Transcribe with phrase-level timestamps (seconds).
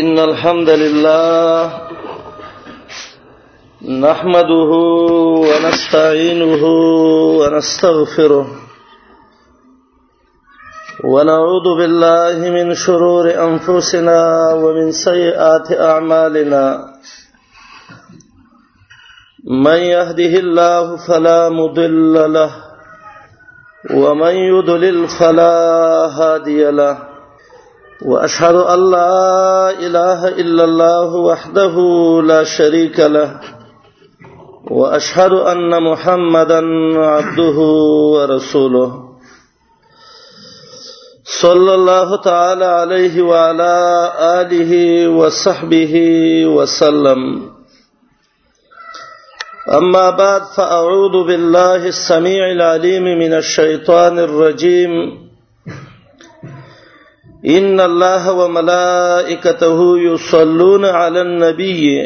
[0.00, 1.72] إن الحمد لله
[4.06, 4.70] نحمده
[5.46, 6.62] ونستعينه
[7.40, 8.46] ونستغفره
[11.12, 14.18] ونعوذ بالله من شرور أنفسنا
[14.62, 16.64] ومن سيئات أعمالنا
[19.46, 22.52] من يهده الله فلا مضل له
[24.04, 25.56] ومن يضلل فلا
[26.20, 26.96] هادي له
[28.12, 31.74] واشهد ان لا اله الا الله وحده
[32.30, 33.40] لا شريك له
[34.70, 36.58] واشهد ان محمدا
[36.96, 39.00] عبده ورسوله
[41.40, 43.72] صلى الله تعالى عليه وعلى
[44.20, 45.94] اله وصحبه
[46.46, 47.20] وسلم
[49.80, 55.23] اما بعد فاعوذ بالله السميع العليم من الشيطان الرجيم
[57.46, 61.98] إن الله وملائكته يصلون على النبي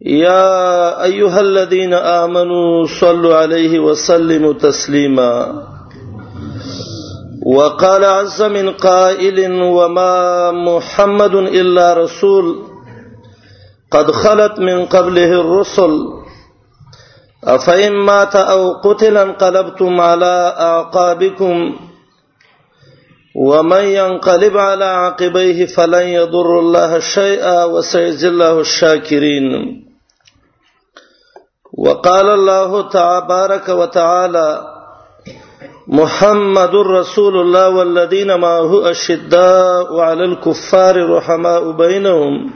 [0.00, 5.62] يا أيها الذين آمنوا صلوا عليه وسلموا تسليما
[7.46, 10.14] وقال عز من قائل وما
[10.50, 12.56] محمد إلا رسول
[13.90, 15.92] قد خلت من قبله الرسل
[17.44, 21.76] أفإن مات أو قتل انقلبتم على أعقابكم
[23.34, 29.50] ومن ينقلب على عقبيه فلن يضر الله شيئا وسيجزي الله الشاكرين
[31.78, 34.60] وقال الله تبارك وتعالى
[35.88, 42.50] محمد رسول الله والذين معه أشداء على الكفار رحماء بينهم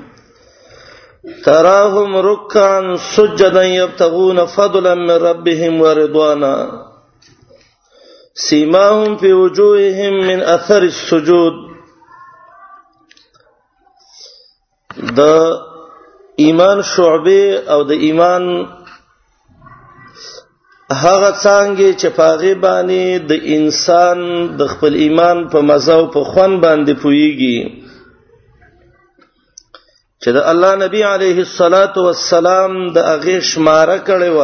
[1.44, 6.84] تراهم ركعا سجدا يبتغون فضلا من ربهم ورضوانا
[8.36, 11.54] سیماهم فی وجوههم من اثر السجود
[15.18, 15.20] د
[16.36, 18.42] ایمان شعبه او د ایمان
[20.92, 24.16] هغه څنګه چې پاغه باندې د انسان
[24.58, 27.58] د خپل ایمان په مزه او په خون باندې پويږي
[30.22, 34.40] چې د الله نبی علیه الصلاۃ والسلام د اغه شماره کړي و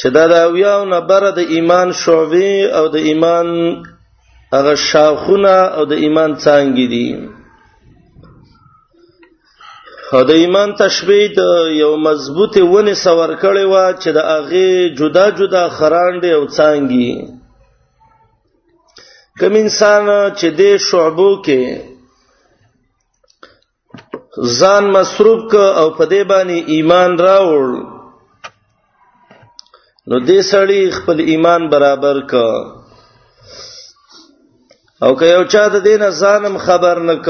[0.00, 3.48] چې دا د اویاو نه بره د ایمان شعبې او د ایمان
[4.54, 7.08] هغه شاخونه او د ایمان څنګه دي
[10.14, 11.42] او د ایمان تشبیه د
[11.82, 14.64] یو مضبوطه ونې سور کړي وا چې د هغه
[14.98, 17.06] جدا جدا خرانډې او څنګه
[19.38, 20.04] کم انسان
[20.38, 21.62] چې د شعبو کې
[24.58, 27.64] ځان مصروف ک او په دې باندې ایمان راوړ
[30.08, 32.34] نو دې سړی خپل ایمان برابر ک
[35.04, 37.28] او که یو چا د دین ځانم خبر نک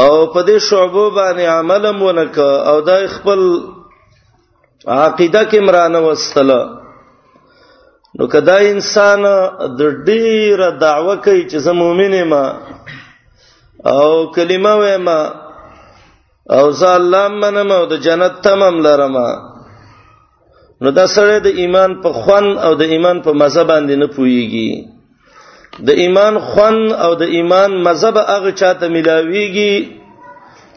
[0.00, 3.40] او په دې شعبو باندې عملم ونک او دا خپل
[4.86, 6.60] عقیده کې مرانه وستله
[8.18, 9.22] نو کدا انسان
[9.78, 15.08] د ډیره دعوه کوي چې زه مؤمن یم او کلمه وایم
[16.56, 19.16] او زه الله منم او د جنت تمام لرم
[20.82, 24.70] نو دا سره د ایمان په خون او د ایمان په مزه باندې نه پويږي
[25.88, 29.74] د ایمان خون او د ایمان مزه به هغه چاته ملاويږي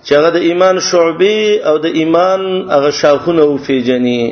[0.06, 2.42] چې هغه د ایمان شعبي او د ایمان
[2.76, 4.24] هغه شاخونه او فیجني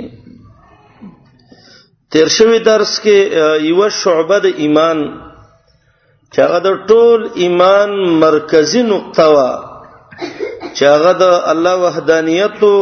[2.12, 3.18] تیر شوی درس کې
[3.70, 4.98] یو شعبه د ایمان
[6.34, 7.90] چې هغه د ټول ایمان
[8.26, 9.50] مرکزی نقطه وا
[10.76, 12.76] چې هغه د الله وحدانیت او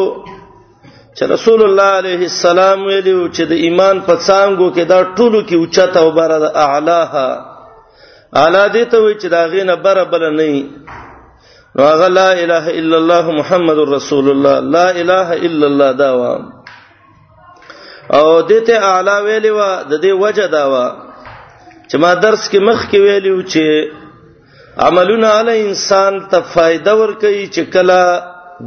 [1.15, 5.55] چې رسول الله عليه السلام ویلو چې د ایمان په څنګه کې دا ټولو کې
[5.61, 7.29] اوچته او بره د اعلاها
[8.41, 10.53] اعلی دې ته وی چې دا غینه بره بل نه
[11.75, 16.21] نو هغه لا اله الا الله محمد رسول الله لا اله الا الله دا و
[18.19, 19.57] او دې ته اعلی ویلو
[19.91, 20.73] د دې وجه دا و
[21.89, 23.65] چې ما درس کې مخ کې ویلو چې
[24.85, 28.01] عملونه علی انسان ته فائدہ ور کوي چې کله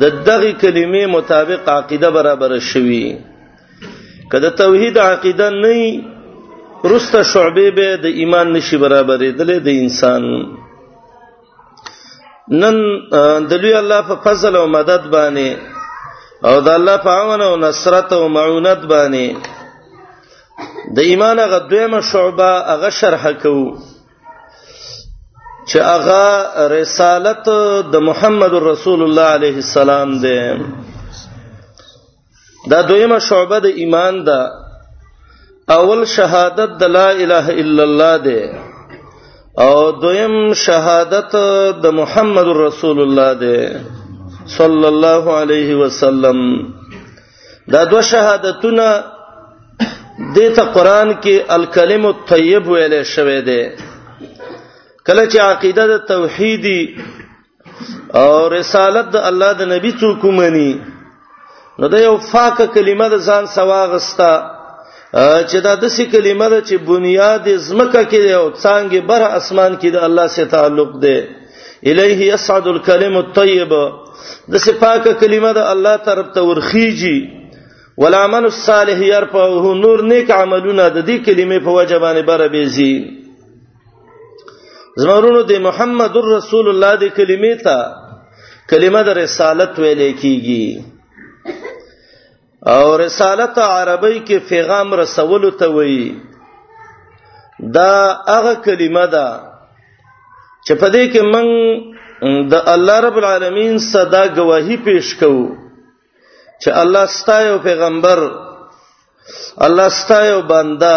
[0.01, 3.17] د دغه کلمې مطابق عقیده برابر شوي
[4.33, 9.31] کله توحید عقیده نه رسته شعبې به د ایمان نشي برابرې
[9.67, 10.23] د انسان
[12.61, 12.77] نن
[13.51, 15.49] د لوی الله په فضل او مدد باندې
[16.49, 19.27] او د الله په عون او نصرت او معونت باندې
[20.97, 23.77] د ایمان غدویمه شعبه هغه شرح کوو
[25.71, 26.25] چې هغه
[26.79, 27.47] رسالت
[27.93, 30.41] د محمد رسول الله علیه السلام دی
[32.71, 34.41] دا دویمه شعبه د ایمان ده
[35.79, 38.41] اول شهادت د لا اله الا الله ده
[39.67, 39.73] او
[40.05, 40.35] دویم
[40.67, 41.33] شهادت
[41.85, 43.59] د محمد رسول الله ده
[44.59, 46.39] صلی الله علیه وسلم
[47.73, 48.89] دا دوه شهادتونه
[50.37, 53.61] د ته قران کې الکلم الطیب ویل شوی دی
[55.07, 56.81] کله چې عقیده د توحیدی
[58.21, 60.73] او رسالت د الله د نبی څوک مني
[61.83, 64.33] نو د یو فاکه کلمه د ځان سواغستا
[65.49, 69.89] چې دا د سې کلمه ده چې بنیاد زمکه کې او څنګه بر اسمان کې
[69.95, 71.17] د الله سره تعلق ده
[71.91, 77.17] الیه یصعد الکلم الطیب د سې پاکه کلمه ده الله طرف ته ورخیږي
[78.05, 82.95] والعمل الصالح يرفعه نور نیک عملونه د دې کلمې په وجبانه بره بيزي
[85.01, 87.79] زمرونو د محمد رسول الله د کلمې ته
[88.73, 90.67] کلمه د رسالت ویل کیږي
[92.75, 96.09] او رسالت عربی کې پیغام رسول ته وایي
[97.79, 97.95] دا
[98.35, 99.29] هغه کلمه ده
[100.67, 101.47] چې په دې کې من
[102.53, 105.43] د الله رب العالمین صدا گواہی پیش کوو
[106.63, 108.19] چې الله ستایو پیغمبر
[109.65, 110.97] الله ستایو بنده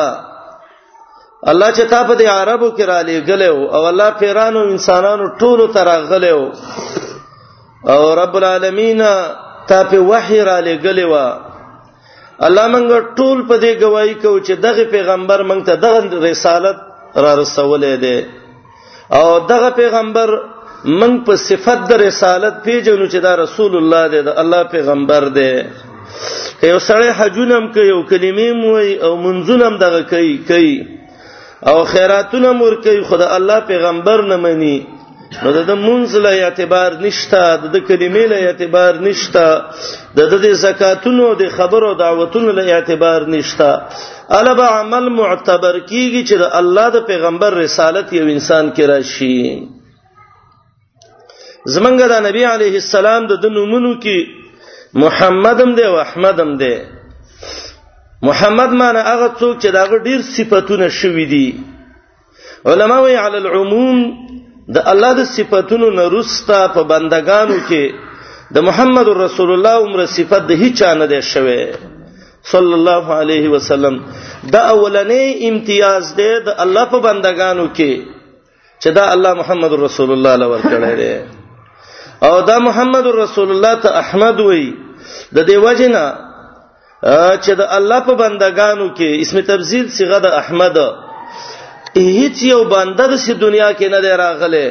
[1.52, 5.82] الله چې تا په دې عربو کې را لېګلې او الله پیرانو انسانانو ټولو ته
[5.84, 6.34] راغلې
[7.94, 9.02] او رب العالمین
[9.70, 11.28] تا په وحی را لېګلې وا
[12.48, 16.78] الله مونږ ټول په دې گواہی کو چې دغه پیغمبر مونږ ته دغه رسالت
[17.24, 18.26] را رسولې ده
[19.20, 20.30] او دغه پیغمبر
[21.00, 25.52] مونږ په صفت د رسالت پیژنو چې دا رسول الله دی د الله پیغمبر دی
[26.64, 30.95] یو سړی حجونم کوي او کلمې موي او منځونم دغه کوي کوي
[31.72, 34.78] او خیراتونه مور کوي خدا الله پیغمبر نه مني
[35.44, 37.42] نو د منزله اعتبار نشته
[37.74, 39.46] د کلمې له اعتبار نشته
[40.18, 43.70] د د زکاتونو د خبرو دعوتونو له اعتبار نشته
[44.42, 49.38] البا عمل معتبر کیږي چې د الله د پیغمبر رسالت یو انسان کې راشي
[51.76, 54.18] زمنګ د نبی علیه السلام د نومونو کې
[55.04, 56.76] محمدم دی او احمدم دی
[58.24, 61.58] محمد معنی هغه څوک چې داغه ډیر صفاتونه شوي دي
[62.66, 63.98] علماوی علی العموم
[64.68, 67.92] د الله د صفاتونو نرستا په بندگانو کې
[68.52, 71.66] د محمد رسول الله عمره صفات د هیڅ نه ده شوه
[72.54, 74.00] صلی الله علیه وسلم
[74.52, 77.94] دا اولنې امتیاز ده د الله په بندگانو کې
[78.82, 81.14] چې دا الله محمد رسول الله لور کړی دی
[82.28, 84.74] او دا محمد رسول الله ته احمد وای
[85.34, 86.25] د دې وجنه
[87.04, 90.76] چې د الله په بندگانو کې اسم تبذیل صیغه د احمد
[92.18, 94.66] هیڅ یو بنده د دنیا کې نه دی راغله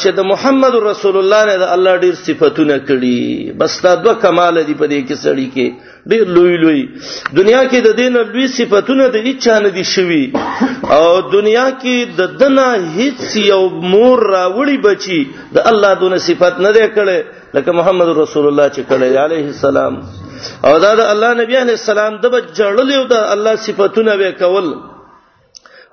[0.00, 3.20] چې د محمد رسول الله نه د الله ډیر صفاتونه کړي
[3.58, 5.66] بس دا دوه کمال دي په دې کې سړی کې
[6.08, 6.80] ډیر لوی لوی
[7.38, 10.24] دنیا کې د دین لوی صفاتونه د هیڅ نه دي شوي
[10.96, 12.68] او دنیا کې د دنه
[12.98, 13.18] هیڅ
[13.52, 13.62] یو
[13.92, 15.18] مور راوړي بچي
[15.54, 17.18] د الله دونه صفات نه دی کړي
[17.54, 19.94] لکه محمد رسول الله چې کړي عليه السلام
[20.68, 24.66] او دا د الله نبی علی السلام د بجړل یو د الله صفاتونه وکول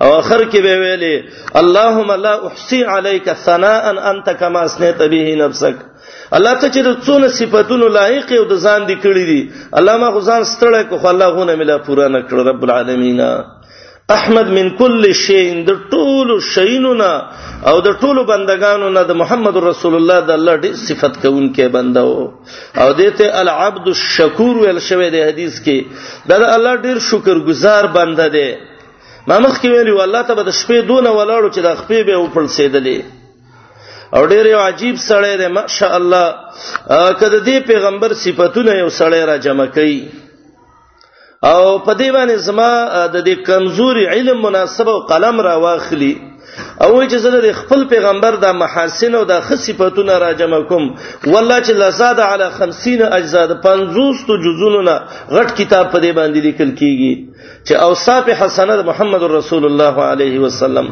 [0.04, 1.16] او اخر کې به ویلي
[1.62, 5.78] اللهم لا احصي عليك ثناء انت كما اثنيت به نفسك
[6.38, 9.42] الله ته چې څونه صفاتونه لایق یو د ځان دي کړی دي
[9.80, 13.20] الله ما غزان ستړی کو خو الله غونه ملا پورا نه کړ رب العالمین
[14.16, 17.12] احمد من کل شی د ټولو شینونا
[17.70, 22.82] او د ټولو بندگانو نه د محمد رسول الله د الله دی صفت کوونکې بنده
[22.84, 28.28] او دته العبد الشکور ول شوی د حدیث کې دا د الله ډیر شکرګزار بنده
[28.38, 28.48] دی
[29.28, 32.56] ما مخ کې ویلی والله ته د شپې دون ولاړو چې د خپې به وپړ
[32.58, 39.22] سیدلې او ډیر یو عجیب سړی دی ماشاء الله کده دی پیغمبر صفاتونه یو سړی
[39.32, 40.21] را جمع کړي
[41.44, 42.66] او په دې باندې زما
[43.14, 46.16] د دې کمزوري علم مناسب او قلم را واخلي
[46.86, 50.86] او چې زه د خپل پیغمبر د محاسن او د خصيفتونه را جمع کوم
[51.28, 54.96] والله چې لزاد علی 50 اجزا د 50 جزونو نه
[55.36, 57.14] غټ کتاب په دې باندې لیکل کیږي
[57.68, 60.88] چې اوصاف حسنه د محمد رسول الله علیه وسلم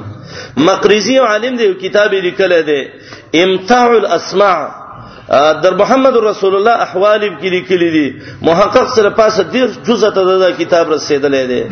[0.57, 2.81] مقریزی عالم دی کتاب لیکل دی
[3.43, 4.78] امتاع الاسماء
[5.31, 8.07] در محمد رسول الله احوالب کې لیکلي دي
[8.41, 11.67] محقق سره پاسه ډیر جزء ته د کتاب رسیدلې ده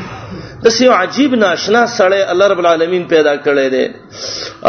[0.66, 3.86] د سیو عجیب ناشنا سره الله رب العالمین پیدا کړی دی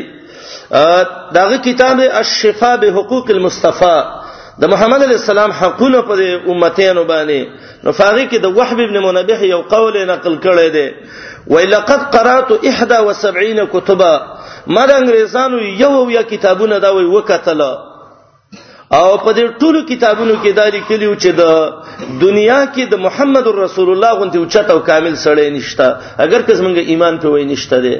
[1.36, 3.98] داغه کتاب الشفاء بحقوق المصطفى
[4.62, 6.18] د محمد علی السلام حقونه پر
[6.48, 7.46] امتین باندې
[7.88, 10.92] نفاقی کې د وحب ابن منبح یو قول نقل کړی دی
[11.46, 14.12] ویلقد قرات 71 کتبه
[14.66, 17.82] ما د انګریزانو یو یو کتابونه دا وی وکتله
[18.92, 21.42] او په دې ټولو کتابونو کې دا لیکلي چې د
[22.24, 25.88] دنیا کې د محمد رسول الله غونډه او چټ او کامل سړی نشتا
[26.24, 27.96] اگر که زمونږ ایمان په وای نشته دی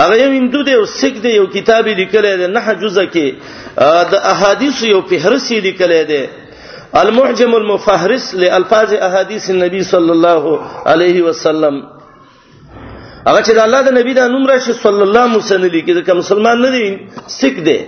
[0.00, 3.26] هغه یو هندو دی او سکھ دی یو کتاب لیکلی دی نه جزء کې
[4.12, 6.24] د احادیث یو فهرست لیکلی دی
[7.02, 10.42] المعجم المفهرس لالفاظ احادیث النبي صلى الله
[10.90, 11.74] عليه وسلم
[13.28, 16.16] هغه چې د الله د نبی د نوم راشي صلی الله مسلم لیکي دا کوم
[16.22, 16.86] مسلمان نه دی
[17.40, 17.78] سکھ دی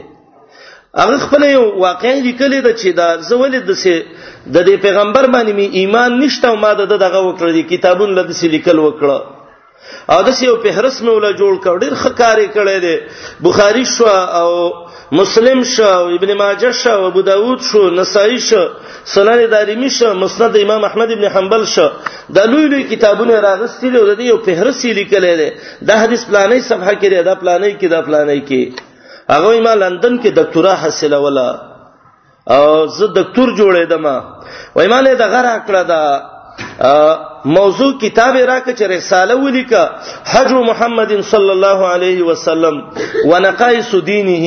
[1.02, 3.94] هغه خپل یو واقعي لیکلی دا چې دا زولې د سه
[4.54, 8.30] د دې پیغمبر باندې می ایمان نشته او ما د دغه وکړه دي کتابون لد
[8.40, 9.18] سه لیکل وکړه
[10.14, 12.96] او د سه یو پهرس مې ولا جوړ کړ ډیر خکارې کړې دي
[13.48, 14.08] بخاری شو
[14.40, 14.50] او
[15.20, 18.62] مسلم شو ابن ماجه شو ابو داود شو نسائی شو
[19.16, 21.88] سنن دارمی شو مسند امام احمد ابن حنبل شو
[22.38, 26.98] د لوی لوی کتابونه راغستلی او د یو پهرس لیکلې ده د حدیث پلانې صفحه
[26.98, 28.92] کې ده پلانې کې ده پلانې کې
[29.32, 31.48] هغه ما لندن کې ډاکټورا حاصله ولا
[32.54, 34.06] او زه ډاکټر جوړېدم
[34.76, 36.02] وای ما له دغه راکړه دا
[37.58, 39.82] موضوع کتاب راکه چې رساله ولیکه
[40.32, 42.74] حج محمد صلی الله علیه وسلم
[43.30, 44.46] ونقایص دینه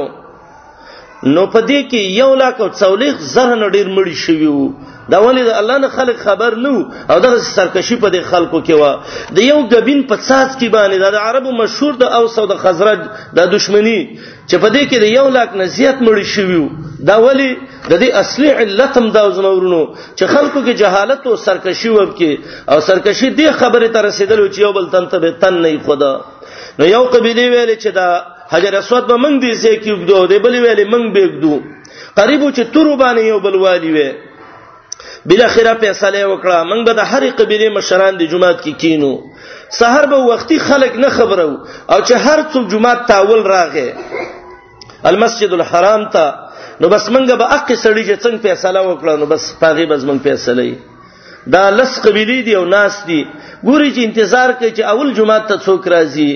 [1.27, 4.69] نو پدې کې یو لاک او 40 زره نډیر مړی شوی وو
[5.15, 6.73] دا ولې د الله نه خلق خبر نو
[7.15, 11.17] او دغه سرکشي په د خلکو کې و د یو غبین په ساس کې باندې
[11.17, 13.01] د عربو مشهور د اوس او د خزرج
[13.41, 16.71] د دشمنی چې په دې کې د یو لاک نزیات مړی شوی وو
[17.11, 21.95] دا ولې د دې اصلي علت هم دا زنورونو چې خلکو کې جهالت او سرکشي
[21.97, 25.75] وب کې او سرکشي دې خبره تر رسیدلو چې یو بل تن ته تن نه
[25.87, 26.15] خدا
[26.81, 28.09] نو یو قبيله ویل چې دا
[28.53, 31.57] حجر اسود به من دي سه کې وګدو دی بلې ویلې من به وګدو
[32.19, 34.11] قریب چې تور باندې یو بل والی وې
[35.29, 39.13] بل اخره فیصله وکړه من به د هرې قبيله مشران د جمعات کې کی کینو
[39.79, 41.55] سحر به وختي خلک نه خبرو
[41.93, 43.89] او چې هر څو جمعات تاول راغې
[45.11, 46.35] المسجد الحرام ته
[46.81, 50.19] نو بس منګه به اقې سړی چې څنګه فیصله وکړه نو بس پاغي بس من
[50.19, 50.73] فیصله
[51.55, 53.21] دا لس قبيله دي او ناس دي
[53.69, 56.33] ګوري چې انتظار کوي چې اول جمعات ته څوک راځي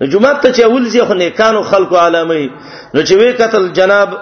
[0.00, 2.42] نو جمعه ته چې اول زی خو نیکانو خلکو عالمي
[2.94, 4.14] نو چې وی قتل جناب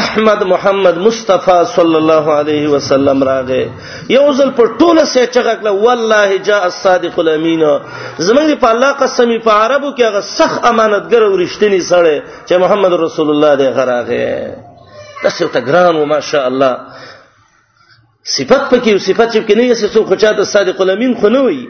[0.00, 6.36] احمد محمد مصطفی صلی الله علیه وسلم راغې یو ځل په ټوله سه چغکله والله
[6.50, 7.62] جاء الصادق الامین
[8.28, 12.92] زمونږ په الله قسمی په عربو کې هغه سخ امانتګر او رښتینی سره چې محمد
[13.06, 16.78] رسول الله دې غراغه تاسو ته ګران او ماشاء الله
[18.24, 21.50] صفات پکې او صفات چې کې نه یې څو خچا د صادق الامین خو نه
[21.50, 21.62] وي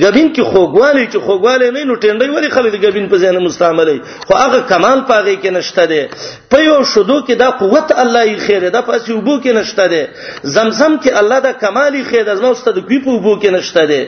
[0.00, 4.00] غبین کې خوګوالی چې خوګوالی نه نو ټینډي وری خلک غبین په ځای نه مستعملې
[4.28, 8.38] خو هغه کمال پاغه کې نشته ده په یو شدو کې دا قوت الله یې
[8.46, 10.08] خیره ده په سیوبو کې نشته ده
[10.56, 14.02] زمزم کې الله دا کمالي خیره ده زما استاد کوي په وبو کې نشته ده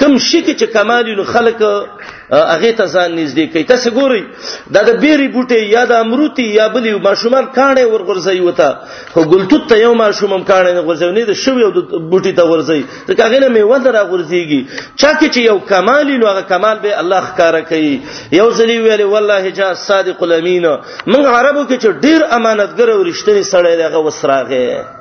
[0.00, 4.20] کم شي کې چې کمال نو خلک هغه ته ځان نږدې کوي تاسو ګورئ
[4.76, 8.68] دا د بیري بوټي یا د امروتي یا بلې ماشومان کاڼه ورغورځي وته
[9.14, 12.82] خو ګلتوت ته یو ماشومان کاڼه نه غورځوي نه د شو یو بوټي ته ورځي
[13.08, 14.60] ته هغه نه میوه درا غورځيږي
[15.00, 17.92] چا کې چې یو کمال نو هغه کمال به الله ښکارا کوي
[18.40, 20.64] یو ځلی ویل والله جا صادق الامین
[21.06, 24.96] من عربو کې چې ډیر امانتګر او رښتینی سړی دغه وسراغه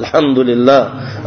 [0.00, 0.80] الحمدلله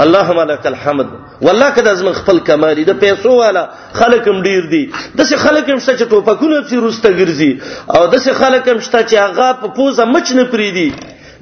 [0.03, 1.07] اللهم لك الحمد
[1.45, 3.63] والله کدا زمن خپل کمالي د پیسو والا
[4.01, 4.81] خلکم ډیر دي
[5.21, 7.49] دسه خلکم شته چې ټوپکونه سي روسته ګرځي
[7.97, 10.87] او دسه خلکم شته چې هغه په پوزه مچ نه پریدي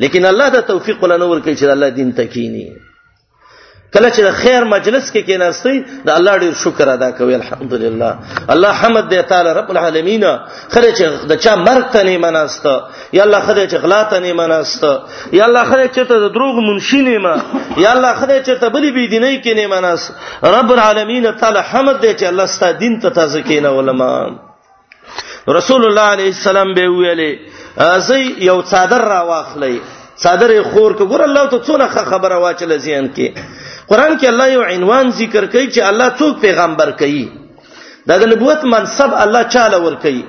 [0.06, 2.66] لیکن الله دا توفیق ولا نور کوي چې الله دین تکینی
[3.96, 5.76] کله چې خیر مجلس کې کېناستئ
[6.08, 8.16] د الله ډیر شکر ادا کوئ الحمدلله
[8.56, 10.24] الله حمد دی تعالی رب العالمین
[10.74, 12.66] خره چې د چا مرګ ته نه مناست
[13.18, 14.84] یا الله خره چې غلا ته نه مناست
[15.32, 17.36] یا الله خره چې ته د دروغ منشي نه ما
[17.78, 20.14] یا الله خره چې ته بلی بی دیني کې نه مناست
[20.58, 24.12] رب العالمین تعالی حمد دی چې الله ستا دین ته تازه کینه ولما
[25.60, 29.76] رسول الله علیه السلام به ویلې ازي یو څادر را واخلې
[30.26, 33.38] څادر خور کې ګور الله ته څونه خبره واچل زیان کې
[33.90, 37.24] قران کې الله یو عنوان ذکر کوي چې الله څوک پیغمبر کوي
[38.10, 40.26] دا د نبوت منصب الله چاله ور کوي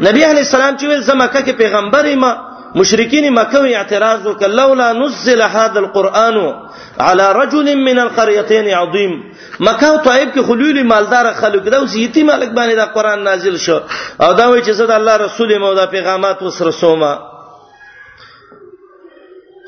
[0.00, 2.32] نبی علی السلام چې ویل زمکه کې پیغمبر ما
[2.74, 6.36] مشرکین مکه وی اعتراض وکړ لولا نزل هذا القران
[7.00, 9.18] على رجل من القريتين عظيم
[9.60, 13.56] مکه او طائف کې خلول مالدار خلک دا اوس یتیم مالک باندې دا قران نازل
[13.66, 13.80] شو
[14.20, 17.12] او دا وایي چې زه د الله رسول مو دا پیغامات وسرسومه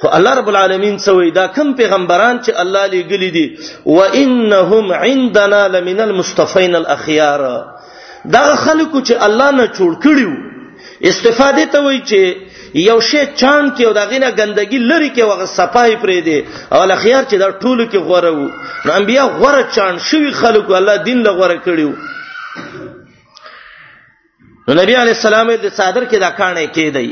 [0.04, 5.60] خو الله رب العالمین سوې دا کم پیغمبران چې الله لېګلې دي و انهم عندنا
[5.76, 7.44] لمن المصطفین الاخيار
[8.34, 10.34] دا خلکو چې الله نه جوړ کړیو
[11.10, 12.36] استفاده ته وایي چې
[12.90, 16.38] یو شی چان کې او دا غینه ګندګي لري کې وغه صفای پرې دی
[16.72, 18.50] او الاخيار چې دا ټولو کې غوره وو
[18.84, 21.92] نو انبیا غوره چان شوی خلکو الله دین له غوره کړیو
[24.68, 27.08] نو نبی علی السلام د صادر کې دا کانه کې دی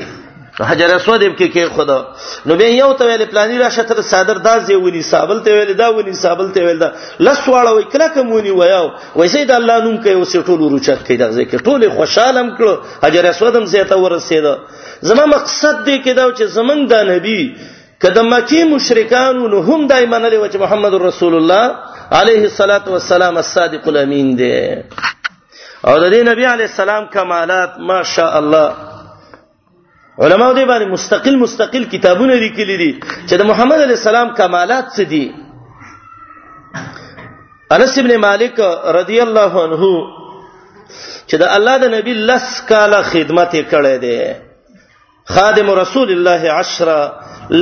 [0.61, 1.99] حجر اسود کې کې خدا
[2.47, 5.73] نو به یو ته ویل پلاني راشه تر صدر داز یې ونی سابل ته ویل
[5.79, 6.89] دا ونی سابل ته ویل دا
[7.21, 11.45] لسواړه وی کله کومونی ویاو وایسې د الله نوم کې اوسې ټول وروچت کې دغه
[11.45, 14.57] کې ټول خوشالم کړو حجر اسودم زیاته ورسېده
[15.09, 17.57] زما مقصد دې کې دا چې زمنګ د نبی
[18.05, 21.77] کده مکی مشرکانو نو هم دایمنه لوي چې محمد رسول الله
[22.23, 24.55] عليه الصلاه والسلام الصادق الامین دی
[25.85, 28.75] او د دې نبی عليه السلام کمالات ماشاء الله
[30.21, 32.91] علماء دې باندې مستقل مستقل کتابونه لیکلي دي
[33.29, 35.33] چې د محمد علی السلام کمالات څه دي
[37.77, 38.59] انس ابن مالک
[38.97, 39.93] رضی الله عنه
[41.27, 44.37] چې د الله د نبی لس کاله خدمت کړې ده
[45.37, 46.91] خادم رسول الله عشر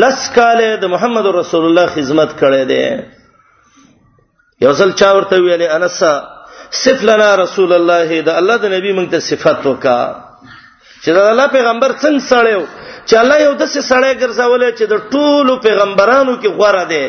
[0.05, 3.09] لس کاله د محمد رسول الله خدمت کړې ده
[4.67, 6.03] یو ځل چا ورته ویلې انس
[6.81, 10.27] صف لنا رسول الله د الله د نبی موږ ته صفات وکړه
[11.05, 12.63] چې د الله پیغمبر څنګه سړیو
[13.09, 17.07] چې الله یو داسې سړی ګرځولې چې د ټولو پیغمبرانو کې غوړه ده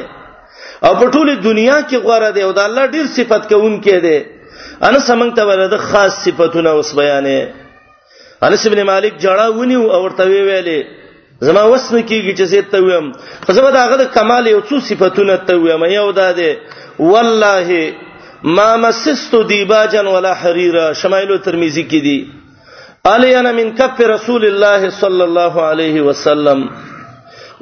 [0.86, 4.18] او په ټوله دنیا کې غوړه ده او د الله ډیر صفت کوونکې ده
[4.88, 7.38] انا سمنګ ته ولر د خاص صفاتونه اوس بیانې
[8.48, 10.80] انس ابن مالک جړه ونیو او ورته ویلې
[11.48, 13.12] زما وسنه کیږي چې زه ته ویم
[13.46, 16.52] خو زما دغه د کمال یو څو صفاتونه ته ویم یو دا ده
[17.00, 17.94] والله
[18.58, 22.41] ما مسست دیباجن ولا حریرا شمایل ترمذی کې دي
[23.10, 26.70] علي انا من كف رسول الله صلى الله عليه وسلم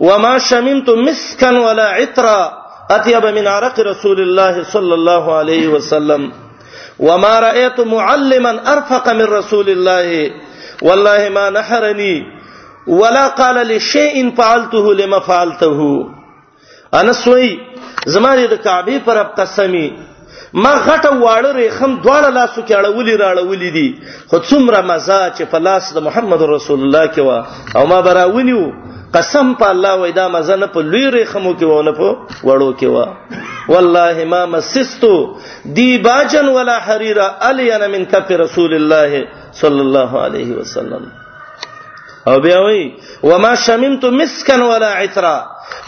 [0.08, 2.41] وما شممت مسكا ولا عطرا
[2.91, 6.32] اطيب من عرق رسول الله صلى الله عليه وسلم
[7.08, 10.32] وما رايت معلما ارفق من رسول الله
[10.88, 12.15] والله ما نحرني
[12.88, 15.80] ولا قال لشيء فعلته لما فعلته
[16.99, 17.49] انا سوي
[18.13, 19.88] زماری د کعبه پر قسمي
[20.53, 23.88] ما غټه واړه ریخم دواړه لاسو کې اړولې راړولې دي
[24.29, 27.29] خو څومره مزه چې په لاس د محمد رسول الله کې و
[27.79, 28.63] او ما براونیو
[29.13, 32.07] قسم په الله وای دا مزه نه په لوی ریخمو کې ونه په
[32.47, 32.97] وړو کې و
[33.73, 35.13] والله ما مسستو
[35.65, 39.12] دی باجن ولا حریره الینا من کف رسول الله
[39.62, 41.03] صلی الله علیه وسلم
[42.29, 42.83] او بیا وای
[43.23, 45.38] وما شممت مسکن ولا عطرا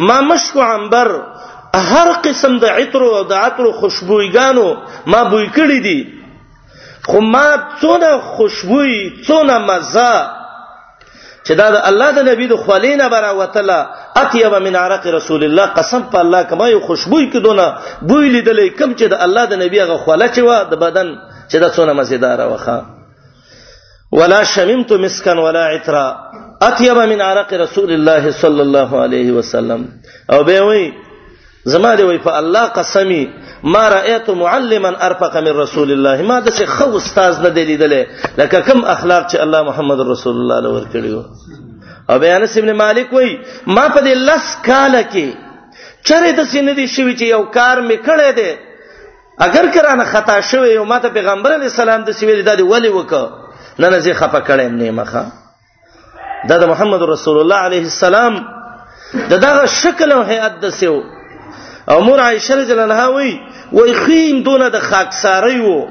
[0.08, 1.08] ما مشک عنبر
[1.80, 4.68] هر قسم د عطر او د عطر خوشبويګانو
[5.12, 6.02] ما بوې کړې دي
[7.10, 7.48] خو ما
[7.82, 10.14] څونه خوشبوي څونه مزه
[11.48, 13.80] چې دا د الله د نبی د خلینه برا وتلا
[14.24, 17.66] اطيب من عرق رسول الله قسم په الله کما یو خوشبوې کدونه
[18.08, 21.08] بوې لیدلې کم چې د الله د نبی هغه خله چې و د بدن
[21.52, 22.86] چې دا څونه مزیدار وخه
[24.12, 25.96] ولا شممت مسکن ولا عطر
[26.62, 29.88] اطيب من عرق رسول الله صلى الله عليه وسلم
[30.32, 30.94] او به وي
[31.66, 33.30] زما دی وای په الله قسمی
[33.64, 38.08] ما رایت معلما ارفق من رسول الله ما د څه خو استاد نه دی لیدله
[38.38, 41.20] لکه کم اخلاق چې الله محمد رسول الله له ور کړیو
[42.10, 45.28] او بیان ابن مالک وای ما په دې لس کال کې
[46.06, 48.52] چرې د سینې دی شوی چې یو کار می کړی دی
[49.40, 53.14] اگر کرانه خطا شوی یو ماته پیغمبر علی السلام د سیویل دادی ولی وک
[53.80, 55.26] نه نه زی خپه کړم نه مخه
[56.50, 58.42] دا د محمد رسول الله علیه السلام
[59.30, 61.21] د دغه شکل او هيئت د سیو
[61.90, 63.40] او مور عائشه رضی الله عنها وی
[63.74, 65.82] وی خیم دونه د خاکساری وو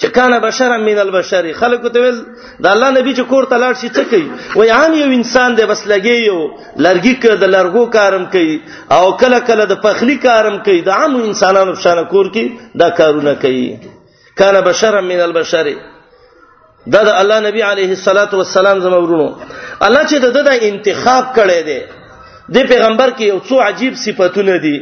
[0.00, 2.18] چې کان بشر من البشر خلکو ته ویل
[2.64, 5.64] د الله نبی چې کور ته لاړ شي څه کوي وای عام یو انسان دی
[5.72, 6.40] بس لګي یو
[6.76, 8.60] لرګي ک د لرګو کارم کوي
[8.96, 12.88] او کله کله د پخلی کارم کوي د عام انسانانو په شان کور کې دا
[13.02, 13.66] کارونه کوي
[14.38, 15.72] کان بشر من البشر
[16.94, 19.28] دا د الله نبی علیه الصلاۃ والسلام زمورونو
[19.86, 21.80] الله چې د د انتخاب کړي دی
[22.54, 24.76] د پیغمبر کې یو څو عجیب صفاتونه دي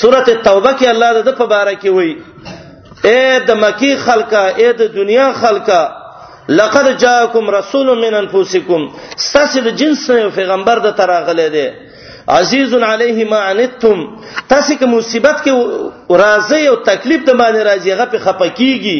[0.00, 2.14] سوره توبه کې الله د په باره کې وایي
[3.08, 5.80] اے د مکی خلکا اے د دنیا خلکا
[6.60, 8.86] لقد جاءکم رسول من انفسکم
[9.32, 11.66] تاسو د جنس یو پیغمبر د تراغله دی
[12.36, 13.98] عزیز علیه ما عنتم
[14.48, 18.98] تاسو کې مصیبت کې راځي او تکلیف د باندې راځي هغه په خپکیږي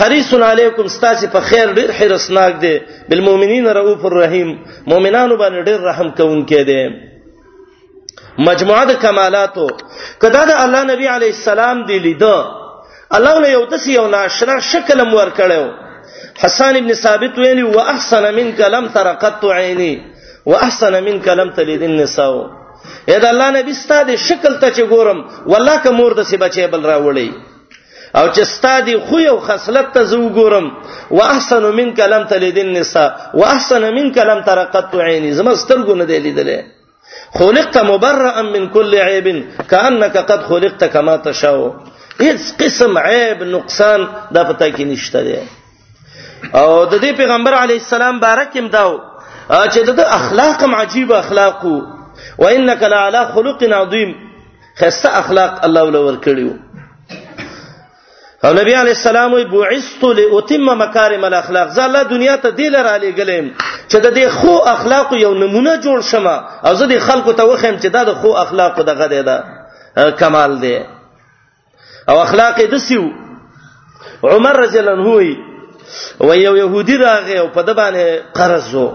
[0.00, 2.74] حریص علیکم تاسو په خیر ډیر حرسناک دی
[3.08, 4.52] بالمؤمنین رؤوف الرحیم
[4.94, 6.82] مؤمنانو باندې ډیر رحم کوونکی دی
[8.48, 9.66] مجموعه د کمالاتو
[10.22, 12.36] کدا د الله نبی علی السلام دی لیدو
[13.18, 15.62] الله له یو تس یو ناشنا شکل مور کړو
[16.44, 19.92] حسن ابن ثابت ویلی واحسن منک لم ترقت عینی
[20.52, 22.32] واحسن منک لم تلد النساء
[23.10, 25.18] اې دا الله نبی ستاده شکل ته چې ګورم
[25.54, 27.28] والله که مور د سی بچی بل راوړی
[28.20, 30.66] او چې ستادي خو یو خصلت ته زو ګورم
[31.18, 33.08] واحسن منک لم تلد النساء
[33.40, 36.62] واحسن منک لم ترقت عینی زما سترګو نه دی لیدلې
[37.34, 41.76] خلقت مبرئا من كل عيب كانك قد خلقت كما تشاء
[42.20, 44.00] هیڅ قسم عیب نقصان
[44.34, 45.36] د پتا کې نشته دی
[46.60, 48.92] او د دې پیغمبر علی السلام بارکیم داو
[49.50, 51.80] چې د اخلاقم عجیب اخلاقو
[52.38, 54.12] وانك لعلى خلق عظیم
[54.80, 56.52] خسته اخلاق الله ولور کړیو
[58.44, 63.52] او نبی علی السلام وی بعثت لاتم مکارم الاخلاق زله دنیا ته دل را لګلم
[63.92, 67.74] چې د دې خو اخلاق یو نمونه جوړ شمه او زه د خلکو ته وخم
[67.82, 69.36] چې دا د خو اخلاق دغه دی دا
[70.20, 70.76] کمال دی
[72.10, 73.02] او اخلاق د سیو
[74.34, 75.30] عمر رجل هوی
[76.28, 78.04] و یو يهودي راغی او په د باندې
[78.38, 78.88] قرض وو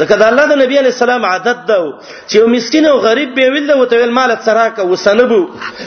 [0.00, 1.78] ځکه د الله د نبی علی السلام عادت ده
[2.28, 5.42] چې یو مسكين او غریب به ویل او تویل مال سراکه وسنبو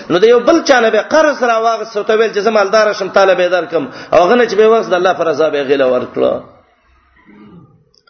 [0.10, 3.66] نو د یو بل چانه به قرض راواغ سو تویل چې زمالدار شم طالب ادار
[3.72, 3.84] کم
[4.16, 6.34] او غنه چې به وخت د الله فرزا به غیله ورکړه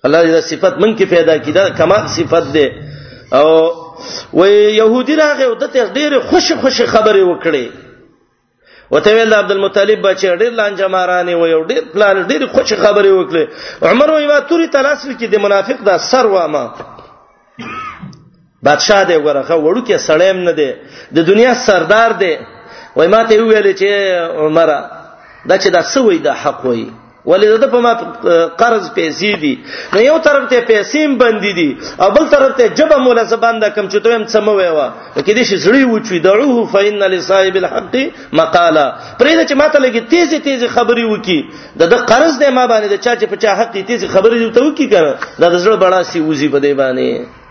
[0.05, 2.71] الله دې صفت من کې پیدا کړي دا کمال صفت ده
[3.39, 3.49] او
[4.33, 7.67] و يهودي راغه او دته ډېر خوش خوش خبرې وکړي
[8.91, 13.45] وته ویل عبد المطلب بچ ډېر لانجمارانه و یو ډېر پلان ډېر خوش خبرې وکړي
[13.91, 16.63] عمر وې ما توري تلاسل کې د منافق دا سر وامه
[18.63, 20.71] بادشاہ دی ورغه وړو کې سړیم نه دی
[21.15, 22.35] د دنیا سردار دی
[22.95, 23.87] وای ما ته ویل چې
[24.43, 24.79] عمره
[25.49, 26.87] دا چې دا سوي دا حق وای
[27.25, 27.93] ولې د په ما
[28.61, 29.53] قرض پیسې دي
[29.93, 31.69] نو یو طرف ته پیسې باندې دي
[32.05, 35.57] او بل طرف ته جبه مولا زبان د کم چتویم سموي وا کې دې شي
[35.65, 37.95] زړی وچوي دعوه فإن لصاحب الحق
[38.41, 38.85] مقالا
[39.21, 41.39] پرې چې ماته لګي تیزی تیزی خبري وکي
[41.83, 44.61] د د قرض نه ما باندې د چا چې په چا حق تیزی خبري ته
[44.67, 47.41] وکي کړه دا د زړه بڑا سی وزي په دې باندې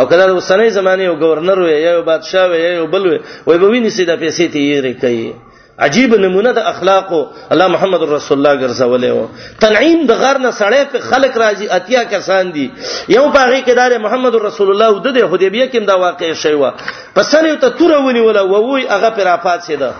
[0.00, 3.16] او کله اوسنۍ زمانه یو گورنر وي یا یو بادشاه وي یا یو بل وي
[3.46, 5.32] وای به ویني سي د پیسې ته یې ری کوي
[5.78, 7.20] عجیب نمونه د اخلاقو
[7.54, 9.20] الله محمد رسول الله ګرځولې و
[9.62, 12.68] تنعیم د غر نه سړې په خلق راځي اتیا کسان دي
[13.08, 16.70] یو باغی کدار محمد رسول الله د حدیبیه کې دا واقع شوی و
[17.14, 19.90] پسنه ته تور ونیول او وای هغه پر افات سیده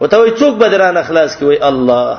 [0.00, 2.18] وته وای څوک بدران اخلاص کوي الله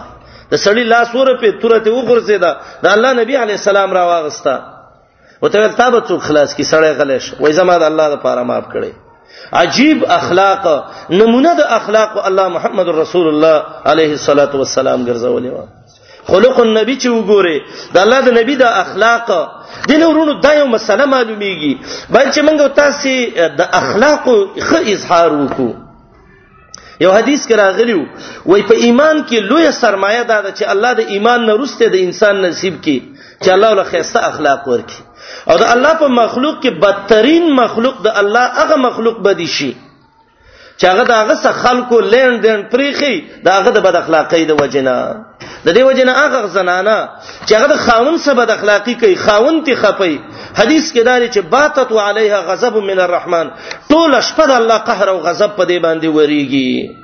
[0.52, 2.52] د سړی لاس ور په تور ته وګرځیدا
[2.84, 4.56] د الله نبی علی السلام را واغستا
[5.42, 9.03] وته تابه څوک خلاص کی سړی غلش وای زما د الله لپاره معاف کړي
[9.54, 10.66] عجیب اخلاق
[11.10, 13.56] نمونه د اخلاق الله محمد رسول الله
[13.92, 15.62] علیه الصلاۃ والسلام ګرځولې و
[16.32, 17.56] خلق النبی چې وګوره
[17.94, 19.28] د الله د نبی د اخلاق
[19.90, 21.74] دین ورونو دا یو مسله معلومیږي
[22.16, 23.10] بل چې موږ تاسو
[23.60, 24.24] د اخلاق
[24.68, 25.72] خو اظهار وکړو
[27.04, 28.02] یو حدیث کې راغلیو
[28.50, 31.96] وای په ایمان کې لوی سرمایه دا ده چې الله د ایمان نه رسته د
[32.06, 33.00] انسان نصیب کړي
[33.44, 35.02] چې الله له خیسته اخلاق ورکړي
[35.52, 39.72] او د الله په مخلوق کې بدترین مخلوق د الله هغه مخلوق بدی شي
[40.78, 44.98] چې هغه دغه څخه خلکو لین دین پریخي دغه د بد اخلاقی د وجنا
[45.66, 46.98] د دې وجنا هغه زنانا
[47.48, 50.16] چې هغه د خاون سره بد اخلاقی کوي خاون تی خپي
[50.60, 53.48] حدیث کې داري چې باتت علیها غضب من الرحمن
[53.92, 57.03] ټول شپه د الله قهر او غضب په دې باندې وریږي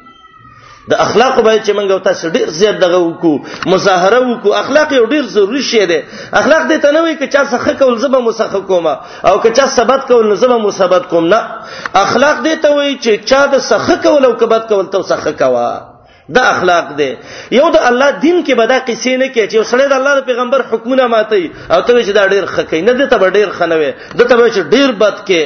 [0.91, 5.25] د اخلاق باندې چې منګو تاسو ډیر زیات دغه وکړو مظاهره وکړو اخلاق یو ډیر
[5.33, 5.97] ضروری شی دی
[6.41, 9.67] اخلاق دې ته نه وي چې څه ښه کول زبه مسخه کوم او که څه
[9.75, 11.39] ثبت کول زبه مثبت کوم نه
[12.01, 15.67] اخلاق دې ته وي چې چا د څه کول او کبد کول ته څه کوا
[16.37, 17.09] دا اخلاق دی
[17.57, 21.05] یو د الله دین کې بدا قصې نه کې چې سړی د الله پیغمبر حکمونه
[21.15, 24.59] ماتي او ته چې دا ډیر خکې نه دی ته ډیر خنوي د ته چې
[24.77, 25.41] ډیر بد کې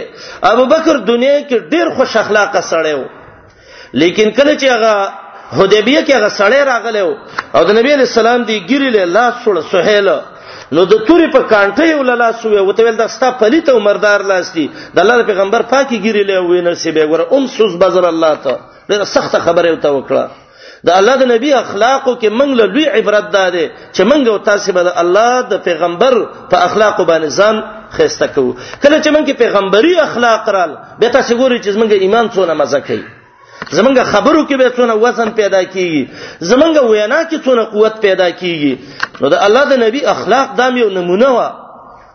[0.52, 3.04] ابوبکر دنیا کې ډیر خوش اخلاقه سړی و
[4.02, 4.96] لیکن کله چې هغه
[5.58, 7.10] حدیبیه کې هغه سړی راغلو
[7.56, 10.08] او د نبی علی السلام دی ګیری له لاس سره سهیل
[10.78, 14.54] نو د توري په کانټه یو لاس وې وته ول دستا پلیت او مردار لاس
[14.56, 18.54] دی د الله پیغمبر پاکي ګیری له وې نصیب ګور ام سوز بزر الله ته
[18.90, 20.26] ډیره سخت خبره وته وکړه
[20.88, 23.48] د الله د نبی اخلاقو کې منګ له لوی عبرت ده
[23.94, 26.14] چې منګ او تاسو به الله د پیغمبر
[26.52, 27.56] په اخلاقو باندې ځان
[27.98, 32.54] خېسته کوو کله چې منګ پیغمبري اخلاق رال به تاسو ګورئ چې منګ ایمان څونه
[32.64, 33.06] مزه کوي
[33.72, 36.04] زمونږ خبرو کې به څونه وزن پیدا کیږي
[36.52, 38.78] زمونږ وینا کې څونه قوت پیدا کیږي
[39.22, 41.44] نو د الله د نبی اخلاق دا یو نمونه و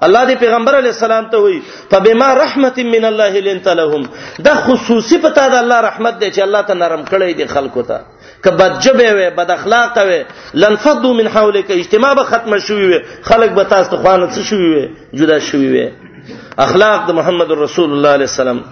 [0.06, 1.60] الله د پیغمبر علی السلام ته وی
[1.92, 4.02] فبما رحمت من الله لنت لهم
[4.48, 7.98] دا خصوصي پتا د الله رحمت دی چې الله ته نرم کړی دی خلکو ته
[8.44, 10.20] کبد جبه وي بد اخلاق وي
[10.64, 14.88] لنفضوا من حولك اجتماع به ختم شوی وي خلک به تاسو خوانه څه شوی وي
[15.20, 15.88] جدا شوی وي
[16.66, 18.62] اخلاق د محمد رسول الله علیه السلام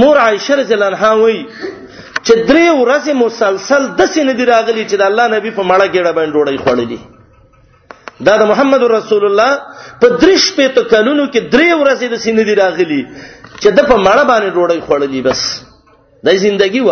[0.00, 4.96] مور عائشه رضی الله عنها وایي چې درې ورځې مسلسل د سینې دی راغلی چې
[4.98, 7.00] د الله نبی په مړه کې ډبن ډوړی خوړلی
[8.26, 9.50] دا د محمد رسول الله
[10.00, 13.02] په درش په تو قانونو کې درې ورځې د سینې دی راغلي
[13.62, 15.40] چې د په مړه باندې ډوړې خړلې بس
[16.26, 16.90] د ژوندۍ و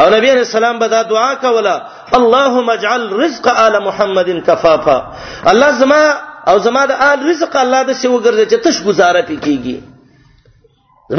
[0.00, 1.74] او نبی علیہ السلام به دا دعا کوله
[2.18, 4.96] اللهم اجعل رزق آل محمد کفافا
[5.52, 6.02] الله زما
[6.50, 9.78] او زما د آل رزق الله د سی وګرځي چې تش گزاره پکېږي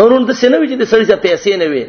[0.02, 1.86] نورون د سینې وچې د سړي څخه پیسې نه وي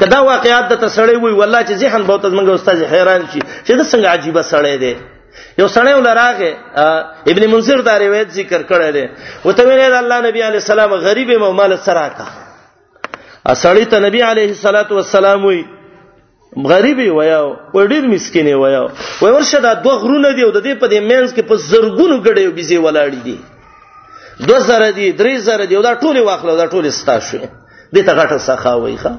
[0.00, 3.72] کدا واقعات د تسړې وي والله چې ذهن به تاسو منګه استاد حیران شي چې
[3.78, 4.94] دا څنګه عجیب سړی دی
[5.60, 6.50] یو سړی ولراغه
[7.32, 9.04] ابن منذر دا روایت ذکر کړی دی
[9.46, 12.26] وته ویل الله نبی علی السلام غریب مو مال سره کا
[13.54, 15.60] سړی ته نبی علیه الصلاۃ والسلام وی
[16.72, 18.88] غریب ویاو وړیر مسکینه ویاو
[19.20, 22.16] وای ورشه دا دوه غرونه دی او د دې په دې مینس کې په زرګونو
[22.24, 23.36] غړې بيزي ولاړې دي
[24.48, 27.38] دو زره دي درې زره دي او دا ټوله واخلو دا ټوله ستا شو
[27.94, 29.12] دې ته غټه سخاوي ښه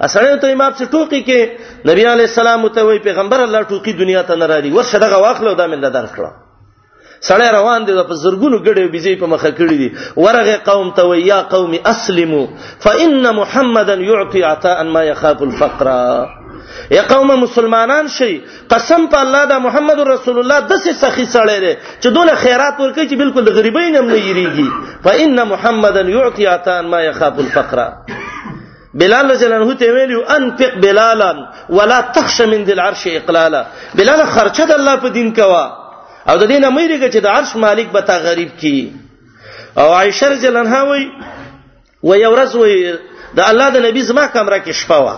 [0.00, 4.22] اسړې ته امام څخه ټوکی کې نبی علی السلام ته وی پیغمبر الله ټوکی دنیا
[4.30, 6.32] ته نه راړي ورشه دغه واخلو دا من درس کړه
[7.28, 11.22] سړی روان دی په زرګونو ګډې بيځې په مخه کړې دي ورغه قوم ته وی
[11.32, 12.44] یا قوم اسلموا
[12.80, 15.90] فان محمدا يعطي عطاء ما يخاف الفقر
[16.90, 21.44] یا قوم مسلمانان شي قسم په الله دا محمد رسول الله د څه سخی سره
[21.50, 24.68] لري چې دونه خیرات ورکړي چې بالکل د غریبین هم نه یریږي
[25.04, 27.78] فإن محمدن يعطي عطاء ما يخاف الفقر
[29.00, 31.32] بلال رضی الله عنه ته ویلو انفق بلالا
[31.76, 33.62] ولا تخش من ذل عرش اقلالا
[33.98, 35.64] بلال خرچه د الله په دین کوا
[36.30, 38.92] او د دې نه مېریږي چې د عرش مالک به تا غریب کی
[39.80, 41.02] او عائشه رضی الله عنها وی
[42.08, 42.94] و یو ورځ وی
[43.36, 45.14] د الله د نبی زما کمره کې شپه وا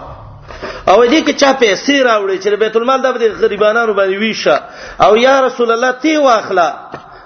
[0.88, 3.08] او دې کې چا پیسې راوړي چې بیت المال د
[3.44, 4.58] غریبانو باندې ویشه
[5.06, 6.68] او یا رسول الله تی واخلا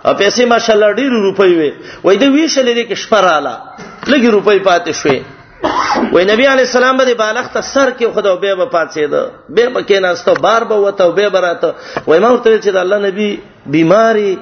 [0.07, 1.73] او پیسې ماشالله ډېر روپۍ وي
[2.05, 3.55] وای دې ویشلې دې کې شپه رااله
[4.07, 5.21] لګي روپۍ پاتې شوې
[5.62, 9.81] وې نبی علی السلام به بالغ ته سر کې خدای به په پاتېده به په
[9.81, 11.70] کې ناستو بار به وته به براته
[12.09, 13.29] وې ما ورته چې د الله نبی
[13.77, 14.33] بیماری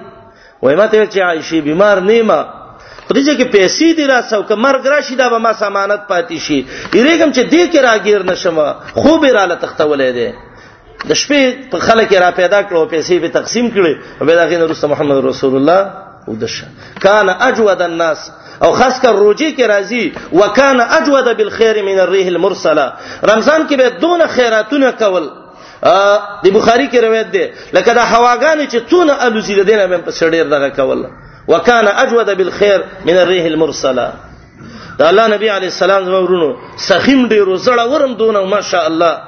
[0.62, 2.38] وې ما ته چې عائشه بیمار نیمه
[3.10, 6.58] پدې چې پیسې دی را سو ک مرګ راشي دا به ما سامانت پاتې شي
[6.94, 8.56] یریګم چې دې کې راګیر نشم
[9.00, 10.28] خو به را لتختولې دي
[11.08, 14.62] د شپې په خلک را پیدا کړو پیسې به تقسیم کړي او به دا غین
[14.70, 16.66] رسول محمد رسول الله ودشه
[17.02, 18.30] کان اجود الناس
[18.62, 22.92] او خاص کر روجی کې راځي وکانه اجود بالخير من الريح المرسله
[23.24, 25.30] رمضان کې به دون خیراتونه کول
[26.44, 30.46] د بخاری کې روایت ده لکه دا هواګان چې څونه الوزي د دینه په سړیر
[30.46, 31.06] دغه کول
[31.48, 34.12] وکانه اجود بالخير من الريح المرسله
[34.98, 39.18] دا الله نبی علی السلام زمورونو سخیم ډیرو زړه ورم دونه ماشاء الله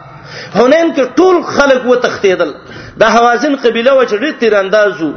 [0.55, 2.53] هنین کې ټول خلق و تختیدل
[3.01, 5.11] د حوازن قبيله و چې ډېر تیراندازو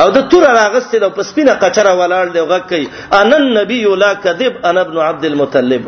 [0.00, 2.86] او د تور راغستې د پسپینه قچره ولاړ دی غک کوي
[3.20, 5.82] ان النبي لا کذب انا ابن عبد المطلب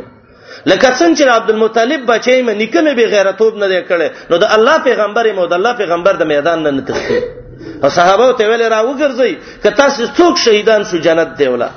[0.71, 4.45] لکه څنګه چې عبد المطلب بچي مې نکنه به غیرتوب نه دی کړي نو د
[4.57, 7.23] الله پیغمبر مو د الله پیغمبر د میدان نه نتخته
[7.83, 11.69] او صحابه ته ویل را وګرځي که تاسو څوک شهیدان شو جنت دی ولا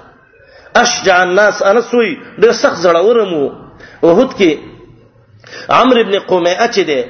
[0.81, 2.09] اشجع الناس انا سوی
[2.41, 3.49] ډېر سخت زړورم وو
[4.07, 4.51] وحد کې
[5.79, 7.01] عمرو ابن قمیعه چې دی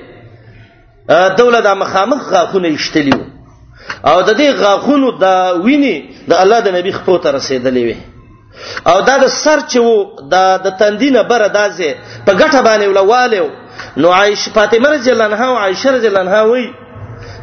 [1.39, 3.19] دوله د مخامخ غاخونه اشتلیو
[4.10, 5.26] او د دې غاخونو د
[5.65, 5.95] ویني
[6.30, 7.98] د الله د نبی خپو ته رسیدلې وي
[8.91, 11.91] او دا د سر چې وو د د تندینه بره دازه
[12.26, 13.50] په ګټه باندې ولواله
[14.02, 16.65] نو عائشه فاطمه رضی الله عنها او عائشه رضی الله عنها وی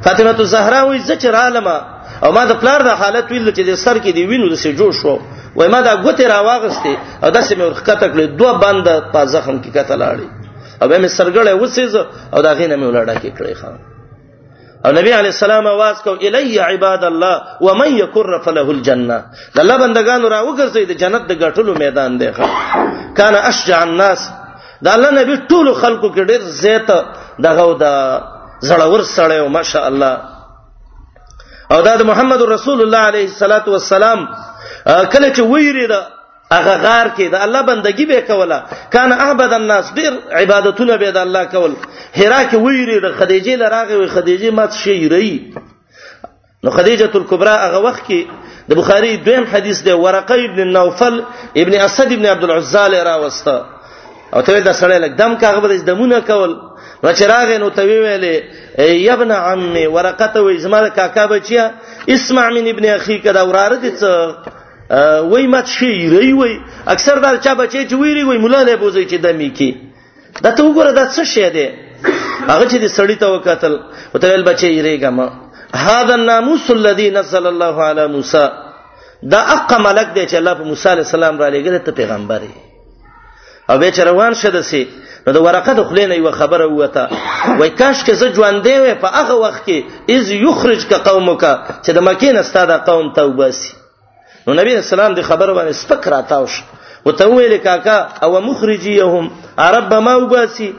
[0.04, 1.76] فاطمه زهرا وی زچر عالمه
[2.24, 4.72] او ما د پلار د حالت ویل چې د سر کې دی وینو د سه
[4.78, 5.18] جوش وو
[5.56, 9.70] وای ما دا ګوتې راواغستې او داسې مې ورخکته کړې دوه بند په زخم کې
[9.76, 10.35] کته لاړې
[10.82, 11.94] او به مې سرګړې وسیز
[12.34, 13.76] او دا غینه مې ولاړه کې کړې خان
[14.86, 19.18] او نبی علی السلام आवाज کو الی عباد الله ومن یکر فله الجنه
[19.54, 22.48] د الله بندگانو را وګرځي د جنت د غټلو میدان دی خان
[23.16, 24.30] کان اشجع الناس
[24.82, 26.90] دا الله نبی ټول خلکو کې ډېر زیات
[27.46, 27.86] دغه د
[28.68, 30.14] زړور سړی او ماشاء الله
[31.72, 34.20] او دا د محمد رسول الله علیه الصلاۃ والسلام
[35.12, 36.06] کله چې ویری دا
[36.52, 38.58] هغه غار کې د الله بندگی به کوله
[38.92, 41.72] کان عبد الناس ډیر عبادتونه به د الله کول
[42.18, 45.54] هرا کې ویری د خدیجه لراغه وی خدیجه مات شي ری
[46.64, 48.20] نو خدیجه الکبرى هغه وخت کې
[48.68, 51.22] د بخاری دویم حدیث دی ورقه ابن نوفل
[51.56, 53.64] ابن اسد ابن عبد العزال را وسته
[54.34, 56.56] او ته دا سړی لک دم کاغه به دمونه کول
[57.04, 58.44] نو چراغ نو ته ویلې
[58.80, 61.70] ای ابن عمي ورقه ته وې زما کاکا بچیا
[62.08, 64.55] اسمع من ابن اخي کدا وراره دي څه
[64.90, 69.04] وای مات شي ری وای اکثر دا چا بچي چې ویری وای مولا نه بوزي
[69.06, 69.70] چې دمې کی
[70.42, 71.66] دا ته وګوره دا څه شی دی
[72.50, 73.72] هغه چې د سړی ته وکتل
[74.14, 75.26] وته ول بچي ریګه ما
[75.74, 78.46] هاذا الناموس الذي نزل الله على موسى
[79.32, 82.40] دا اقا ملک دی چې الله په موسی عليه السلام را لګره ته پیغمبر
[83.70, 84.84] او به روان شد سي
[85.26, 89.08] نو د ورقه د خلینې یو خبره وته وای کاش که زه ژوندې وې په
[89.18, 91.44] هغه وخت کې از یخرج ک قومک
[91.82, 93.75] چې د مکې نه ستاده قوم توباسي
[94.46, 96.54] نو نبی اسلام د خبر باندې سپک راتاوش
[97.06, 99.30] وته ویل کاکا او مخرجيهم
[99.64, 100.72] عرب ما وباسي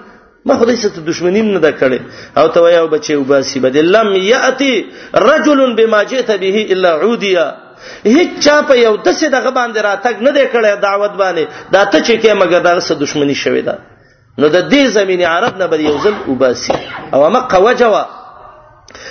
[0.45, 2.01] ما خدای ست دښمنیم نه دا کړي
[2.37, 4.73] او ته ویاو بچي وباسي بدل لم ياتي
[5.25, 7.45] رجل بما جئت به الا عوديا
[8.05, 11.83] هیڅ چا په یو د څه دغه باندې راتګ نه دی کړی دعوت باندې دا
[11.83, 13.79] ته چې کې مګر دغه سره دښمنی شوې ده
[14.39, 16.73] نو د دې زمینی عرب نه بل یو ځل وباسي
[17.13, 18.03] او مکه وجوا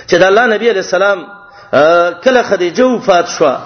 [0.08, 1.24] چې د الله نبی علی السلام
[2.24, 3.56] کله خدیجه وفات شوه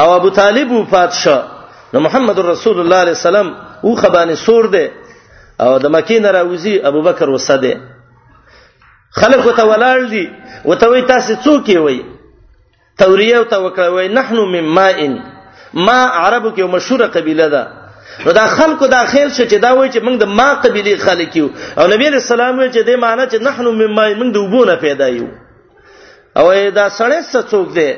[0.00, 1.36] او ابو طالب وفات شو
[1.94, 3.48] نو محمد رسول الله علیه السلام
[3.82, 4.86] او خبانه سور دی
[5.60, 7.72] او د مکې نه راوځي ابو بکر وسده
[9.20, 10.24] خلق وته ولال دي
[10.64, 12.02] وته وی تاسو څوک وي
[12.98, 15.16] توریه وته وکړوي نحنو ممائن
[15.74, 17.68] ما عربو کې مشهوره قبيله ده
[18.26, 21.36] نو دا خلکو دا خیال شو چې دا وایي چې موږ د ما قبيله خلک
[21.36, 24.74] یو او نبی رسول الله وایي چې دې معنی چې نحنو ممائن موږ د وبونه
[24.76, 25.28] پیدا یو
[26.36, 27.90] او دا سړی څه څوک دی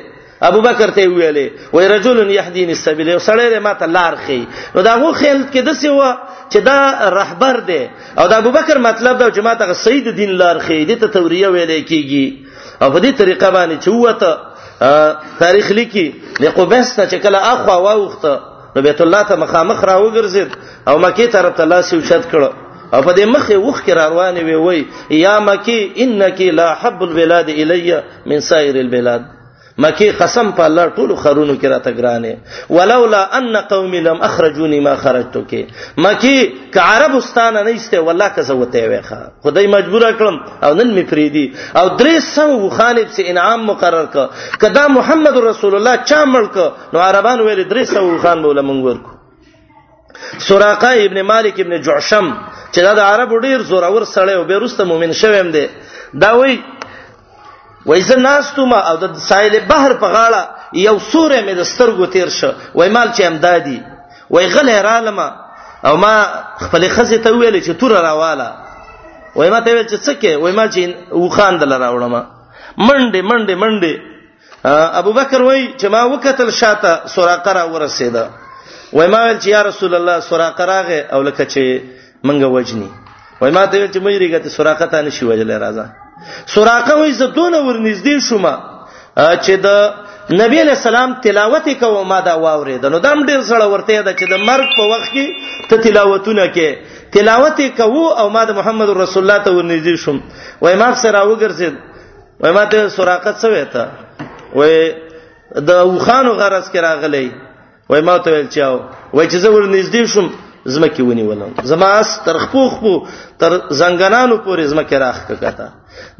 [0.47, 4.37] ابو بکر ته ویلې وای رجل يهدين السبيل یو سړی ما ته لار خي
[4.75, 6.11] نو دا هو خیال کې د څه و
[6.51, 7.79] چې دا رهبر دی
[8.21, 11.49] او دا ابو بکر مطلب دا جماعت غ سید دین لار خي دې ته توریه
[11.49, 12.33] ویلې کیږي
[12.81, 16.05] او په دې طریقه باندې چې وته تاریخ لیکي
[16.43, 18.41] لقبس ته چې کله اخوا واوخته
[18.75, 20.49] نو بیت الله ته مخامخ را وګرځید
[20.93, 22.49] او مکی طرف ته الله سیو شت کړو
[22.93, 24.85] او په دې مخه وخ کې روان وي وي
[25.19, 25.75] یا مکی
[26.07, 27.99] انکی لا حب البلاد الی
[28.33, 29.27] من سایر البلاد
[29.83, 32.31] مکی قسم په الله ټول خرونو کې راته ګرانه
[32.75, 35.61] ولولا ان قوم لم اخرجوني ما خرجتو کې
[36.07, 36.37] مکی
[36.73, 41.03] ک عربستان نه ایسته والله که زه وته ویخه خدای مجبور کړم او نن می
[41.11, 41.45] فریدي
[41.79, 44.29] او درې سم خالد سے انعام مقرر ک
[44.63, 46.57] کدا محمد رسول الله چا ملک
[46.93, 49.13] نو عربان ویل درې سم خان بوله مونږ ورکو
[50.47, 52.27] سراقه ابن مالک ابن جعشم
[52.71, 55.65] چې دا د عرب ډیر زورور سړی او بیرسته مؤمن شوم دی
[56.25, 56.59] دا وایي
[57.89, 60.41] وای زه ناستومه او د سایل بحر په غاړه
[60.87, 63.77] یو سورې مې د سترګو تیر شو وای مال چې امدادي
[64.33, 65.27] وای غلې رالمه
[65.87, 66.13] او ما
[66.63, 68.47] خپل خزه ته ویل چې تور راواله
[69.37, 70.81] وای ما ته ویل چې څه کې وای ما چې
[71.25, 72.13] وخاندل راوړم
[72.87, 73.93] منډه منډه منډه
[75.01, 78.23] ابو بکر وای چې ما وکتل شاته سوراقه را ورسیده
[78.93, 81.63] وای ما ویل چې یا رسول الله سوراقه راغه او لکه چې
[82.27, 82.89] منګه وجنی
[83.41, 85.85] وای ما ته ویل چې مې ریګه ته سوراقه ته نشي وجلې راځه
[86.53, 88.45] سراقه وې زدون ورنږدې شوم
[89.43, 94.01] چې د نبی له سلام تلاوت کوو ما دا واورید نو دم ډیر سره ورته
[94.01, 95.27] ده چې د مرګ په وخت کې
[95.69, 96.67] ته تلاوتونه کې
[97.15, 100.17] تلاوت کوو او ما د محمد رسول الله ته ورنږدې شوم
[100.61, 101.75] وای ما سره وګرځید
[102.39, 103.83] وای ما ته سراقه څه وېته
[104.55, 104.93] وای
[105.67, 107.27] د وخانو غرض کې راغلی
[107.89, 108.77] وای ما ته ویل چاو
[109.13, 110.27] وای چې زه ورنږدې شوم
[110.69, 112.93] زمکه ونیولم زما اس تر خپو خپو
[113.39, 115.71] تر زنګنانو پورې زمکه راخ کته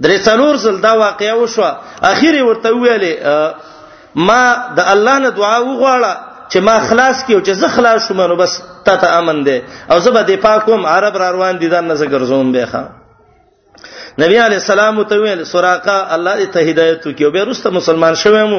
[0.02, 1.64] درې څلور زل دا واقعیا وشو
[2.12, 3.14] اخیری ورته ویلې
[4.16, 4.42] ما
[4.78, 6.14] د الله نه دعا وغواړه
[6.52, 10.00] چې ما خلاص کیو چې زه خلاص شوم نو بس تا ته امن ده او
[10.00, 12.84] زه به د پاکوم عرب را روان دي دا نه زه ګرځوم به ښا
[14.20, 18.52] نبی علی السلام ته ویل سراقه الله دې ته هدایت وکيو به رسته مسلمان شوم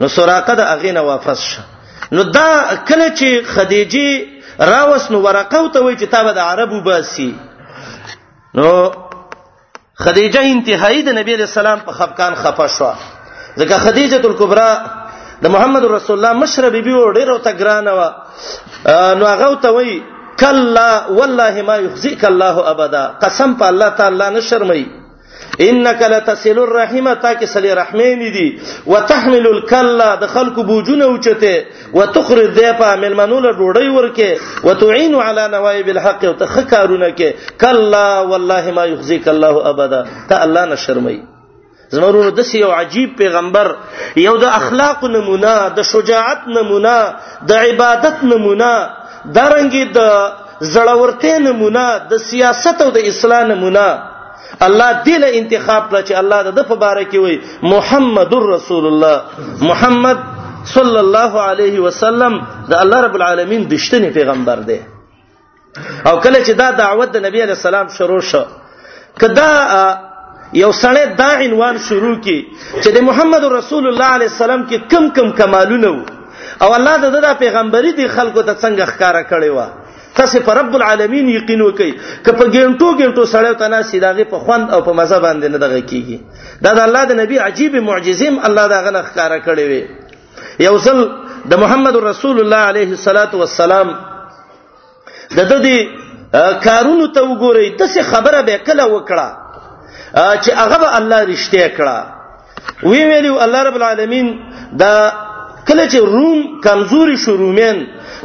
[0.00, 1.60] نو سراقه د اغینه واپس شه
[2.12, 2.50] نو دا
[2.88, 7.34] کله چې خدیجه راوس نو ورقه ته وای چې تا به د عربو باسي
[8.54, 8.68] نو
[10.04, 12.92] خدیجه انتهایی د نبی له سلام په خفقان خفه شو
[13.58, 14.72] ځکه خدیجه الکبرى
[15.42, 18.12] د محمد رسول الله مشره بیبي و ډیره تګرانه و
[19.20, 20.02] نو هغه ته وای
[20.40, 24.84] کلا والله ما یخزیک الله ابدا قسم په الله تعالی نه شرمئ
[25.58, 28.46] انک لتصل الرحمه تا کې صلی رحمین دي
[28.86, 34.30] وتحمل الکلا د خلق بوجونه اوچته وتخرج ذیفا من منول ډوړی ورکه
[34.64, 37.32] وتعين علی نوایب الحق او تخکارونه کې
[37.64, 40.00] کلا والله ما یخزیک الله ابدا
[40.32, 41.18] ته الله نه شرمای
[41.90, 43.72] زمرونو د یو عجیب پیغمبر
[44.22, 46.94] یو د اخلاق نمونه د شجاعت نمونه
[47.50, 48.72] د عبادت نمونه
[49.38, 53.86] درنګي د زړورتې نمونه د سیاست او د اسلام نمونه
[54.66, 59.16] الله دې له انتخاب کړ چې الله د فبارک وي محمد رسول الله
[59.70, 60.18] محمد
[60.74, 62.32] صلی الله علیه وسلم
[62.70, 64.78] د الله رب العالمین دشتنی پیغمبر دی
[66.08, 68.42] او کله چې دا دعوت د نبی علی السلام شروع شو
[69.22, 69.50] کدا
[70.62, 72.38] یو سړی دا عنوان شروع کی
[72.82, 76.04] چې د محمد رسول الله علیه السلام کې کم کم کمالونه وو
[76.62, 79.58] او الله د دا, دا پیغمبري دی خلکو ته څنګه ښکارا کړی و
[80.18, 81.90] تاسو پر رب العالمین یقین وکئ
[82.26, 86.18] کپه ګینټو ګینټو سره تنا سیداغه په خوند او په مزه باندې نه دغه کیږي
[86.64, 89.84] دا د الله د نبی عجیب معجزیم الله دا غنه ښکارا کړی وي
[90.66, 90.98] یو ځل
[91.50, 93.90] د محمد رسول الله علیه الصلاۃ والسلام
[95.38, 95.76] د دې
[96.68, 99.28] کارونو ته وګورئ د څه خبره به کله وکړه
[100.16, 101.98] چې هغه به الله رښتیا کړه
[102.90, 104.32] وی ویلو الله رب العالمین
[104.80, 104.92] دا
[105.68, 107.78] کله چې روم کمزوري شو رومین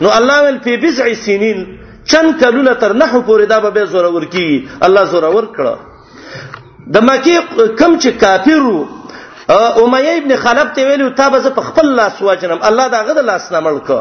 [0.04, 1.60] نو الله ول په بضع سنین
[2.12, 4.46] چند کلونه تر نحو پورې دا به زورور کی
[4.88, 7.36] الله زورور کړه د مکی
[7.82, 8.88] کم چې کافرو
[9.84, 13.48] امیه ابن خلف ته ویلو تا به په خپل لاس واجنم الله دا غد لاس
[13.56, 13.92] نه ملک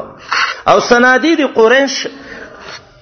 [0.72, 1.96] او سنادید قریش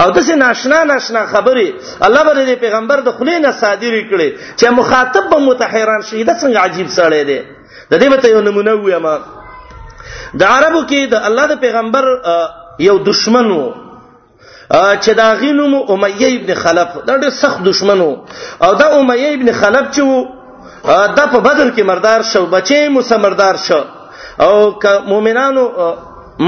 [0.00, 1.68] او د څه ناشنا ناشنا خبرې
[2.06, 4.28] الله به د پیغمبر د خلی نه صادری کړي
[4.58, 7.40] چې مخاطب به متحیران شي دا څنګه عجیب سړی دی
[7.90, 9.16] د دې به یو نمونه ویما
[10.40, 12.04] د عربو کې د الله د پیغمبر
[12.88, 13.72] یو دشمن وو
[15.02, 18.16] چې دا غینوم امیه ابن خلف دا ډېر سخت دشمن وو
[18.64, 20.26] او دا امیه ابن خلف چې وو
[21.16, 23.82] دا په بدر کې مردار شو بچي مو سمردار شو
[24.46, 25.64] او ک مؤمنانو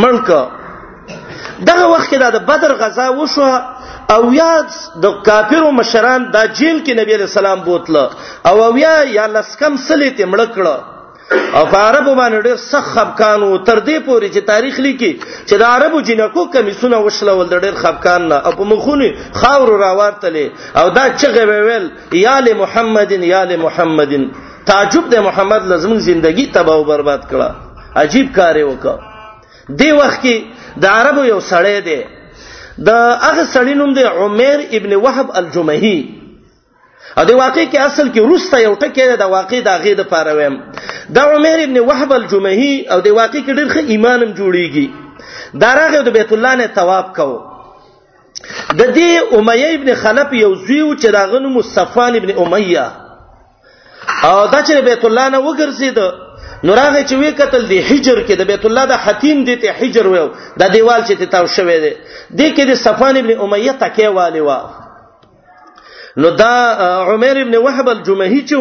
[0.03, 0.29] ملک
[1.65, 3.53] دغه وخت کې د بدر غزا وشو
[4.15, 4.57] او یا
[5.05, 8.11] د کافرو مشران د جیل کې نبی علی سلام بوتله
[8.49, 10.77] او او یا یا لسکم سلیت مړکړه
[11.59, 15.11] او عربو باندې ډېر سخت خفقان او تر دې پورې چې تاریخ لیکي
[15.47, 19.09] چې د عربو جنکو کمیسونه وشله ول ډېر خفقان نه او په مخونه
[19.41, 21.87] خاور راوارتلې او دا چغه ویل
[22.25, 24.31] یا ل محمدین یا ل محمدین
[24.67, 28.97] تعجب د محمد لازم زندگی تباہ او برباد کړه عجیب کار یې وکړه
[29.79, 30.37] دی وخت کې
[30.83, 31.99] د عربو یو سړی دی
[32.89, 32.91] د
[33.27, 35.99] هغه سړی نوم دی عمر ابن وهب الجمهي
[37.21, 40.35] ا دې واقع کې اصل کې روسته یو ټکی دا واقع دا غې د پاره
[40.39, 40.57] ویم
[41.19, 44.91] دا عمر ابن وهب الجمهي او دې واقع کې ډېر ښه ایمانم جوړیږي
[45.65, 47.29] دا راغه د بیت الله نه ثواب کو
[48.81, 52.87] د دې امیه ابن خلف یو زیو چې دا غنو مصفان ابن امیه
[54.25, 56.01] او دا چې بیت الله نه وګرځید
[56.65, 60.07] نوراغه چې وی قتل دی حجر کې د بیت الله د حتیم دی ته حجر
[60.13, 60.29] ویو
[60.61, 61.93] د دیوال چې ته تاو شوې دی
[62.39, 64.59] د کې د صفان ابن امیه تکې والی وا
[66.17, 66.55] نو دا
[67.13, 68.59] عمر ابن وهب الجمهی چې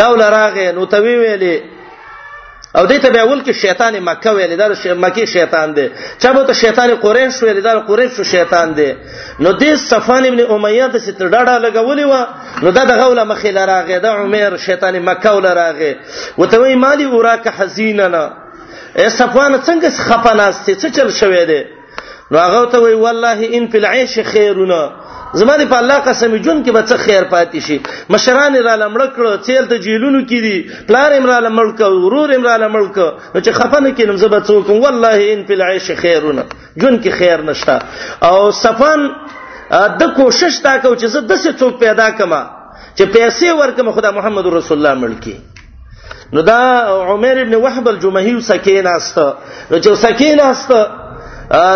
[0.00, 1.56] دا ولراغه نو توی ویلې
[2.78, 4.68] او دې ته به اول کې شیطان مکه ویل دا
[5.04, 5.86] مکی شیطان دی
[6.18, 8.90] چا به ته شیطان قریش ویل دا قریش شیطان دی
[9.40, 12.14] نو دې صفان ابن امیه د ست ډاډه لګولې و
[12.62, 15.92] نو دا د غوله مخې لراغې دا عمر شیطان مکه ولراغې
[16.38, 18.24] وته وی مالی اوراکه حزیننا
[18.98, 21.60] اے صفوان څنګه خپناستې څه چل شوې ده
[22.30, 24.82] نو هغه ته وی والله ان فی العیش خیرنا
[25.40, 27.80] زمانه په الله قسم جون کې به څه خیر پاتې شي
[28.14, 32.56] مشران را لمړ کړو تیل ته جیلونو کې دي پلار امرا لمړ کړو ورور امرا
[32.64, 36.44] لمړ کړو چې خفنه کې نم زبر څوک والله ان فی العیش خیرونه
[36.84, 37.78] جون کې خیر نشته
[38.28, 39.04] او صفان
[40.02, 44.10] د کوشش تا کو چې زه د څه څوک پیدا کما چې پیسې ورکم خدا
[44.20, 45.34] محمد رسول الله ملکی
[46.38, 46.60] نو دا
[47.12, 50.72] عمر ابن وهب الجمهي سکین است نو چې سکین است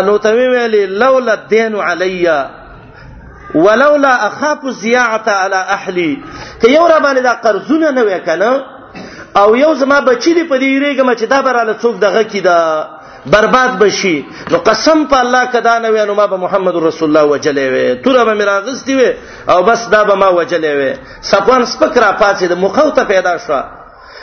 [0.09, 2.39] نو تمیم علی لولا الدین علیا
[3.53, 6.23] ولولا اخاف الزياعه على اهلي
[6.61, 8.63] که یو را باندې دا قرضونه نه وکنه
[9.35, 12.89] او یو زما بچی دی په دې ریګم چې دا براله څوک دغه کی دا
[13.25, 17.29] برباد بشي نو قسم په الله کدا نه وې نو ما به محمد رسول الله
[17.37, 17.67] وجلې
[17.99, 19.09] وې تور به میرا غستی وې
[19.49, 23.53] او بس دا به ما وجلې وې سپوان سپکرا پاتې د مخاوته پیدا شو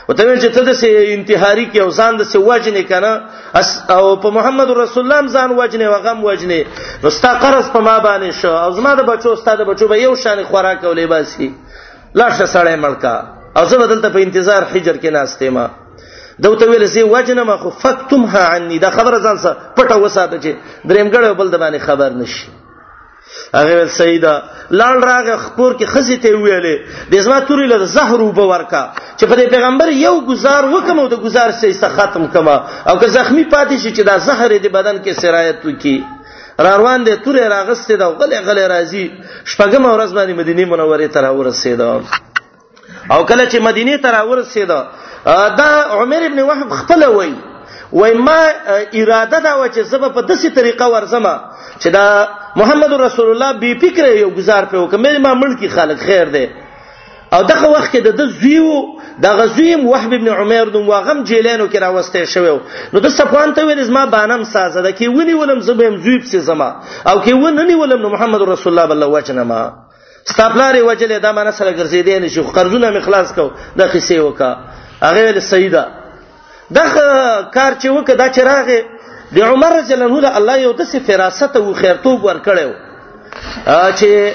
[0.09, 0.91] وته چې ته د سي
[1.21, 3.13] انتحاري کې او ځان د سي وجنې کنه
[3.97, 6.61] او په محمد رسول الله ځان وجنې او غم وجنې
[7.05, 10.17] نو ستا قرض په ما باندې شو او زما د بچو ستاده بچو به یو
[10.17, 11.49] شان خوراک او لباسي
[12.21, 13.15] لاشه سړی ملکا
[13.57, 15.67] او زه بدلته په انتظار حجر کې ناشته ما
[16.41, 20.51] دوته ویل سي وجنه ما خو فقتمها عني دا خبره ځان سره پټه وساته چې
[20.91, 22.47] درېمګړې بل د باندې خبر نشي
[23.55, 24.35] هغه ول سیدا
[24.81, 28.83] لاړ راغه خپور کې خزي ته ویلې د زما توري له زهر وب ورکا
[29.19, 32.57] چې په پیغمبر یو گزار وکم او د گزار سې ختم کما
[32.89, 35.99] او که زخمی پاتې شي چې دا زهر دې بدن کې سرایت وکي
[36.65, 39.05] را روان دي تورې راغسته دا غلې غلې راځي
[39.55, 41.89] شپږم ورځ باندې مدینه منوره ته راورسېده
[43.13, 44.81] او کله چې مدینه ته راورسېده
[45.61, 47.35] دا عمر ابن وهب خپل وای
[47.93, 48.41] وای ما
[48.99, 51.27] اراده دا و چې زب په دسي طریقه ورزم
[51.81, 52.05] چې دا
[52.61, 56.47] محمد رسول الله بي فکر یو گزار په وکم ما ملکی خلک خیر دی
[57.33, 58.77] او دغه وخت کې د زویو
[59.25, 62.55] د غزویم وهب ابن عمر دوم واغم جیلانو کې راوسته شوی
[62.95, 66.41] نو د صفوان ته ویل زما بانم سازه ده کې ونی ولم زبم زویب سي
[66.49, 66.69] زما
[67.13, 69.61] او کې ونی ولم نو محمد رسول الله بالله وجنه ما
[70.29, 74.53] استاپلاري وجلې دا مانه سره ګرځیدې نه شو قرضونه مخلاص کو د قصې وکا
[75.07, 75.85] هغه ویل سیدا
[76.81, 77.11] دغه
[77.57, 78.81] کار چې وکړه دا چراغه
[79.37, 82.71] د عمر رضی الله عنه الله یو د څه فراست او خیرتوب ورکړیو
[83.99, 84.33] چې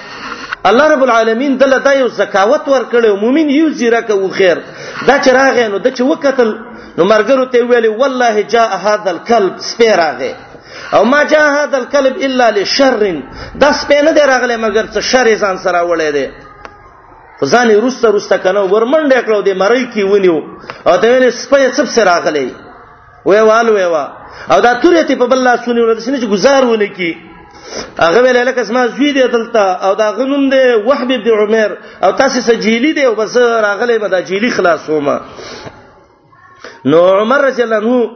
[0.70, 4.58] الله رب العالمین دله دا یو زکاوت ورکړیو مؤمن یو زیره کو خیر
[5.08, 6.50] دا چې راغی نو د چې وکتل
[6.98, 10.34] نو مرګرو ته ویلي والله جاء هذا الكلب سپیراغه
[10.96, 13.06] او ما جاء هذا الكلب الا لشر
[13.64, 16.28] دا سپینه دی راغله مګر څه شر ځان سره وړې دی
[17.44, 20.38] ځان یې روسته روسته کنه ورمنډه کړو دی مړی کی ونیو
[20.88, 22.50] او ته یې سپې څه سره راغلی
[23.26, 24.06] وې وال وې وا
[24.54, 27.12] او دا تورې ته په بل لاس ونیول د شنه چې گزار ونه کی
[28.00, 31.72] هغه ویل لکه اسما زوی دی دلته او دا غنوم دی وحب ابن عمر
[32.04, 35.20] او تاسو سجیلی دی او بس راغلی به دا جیلی خلاصومه
[36.86, 38.12] نو عمر رضی الله عنه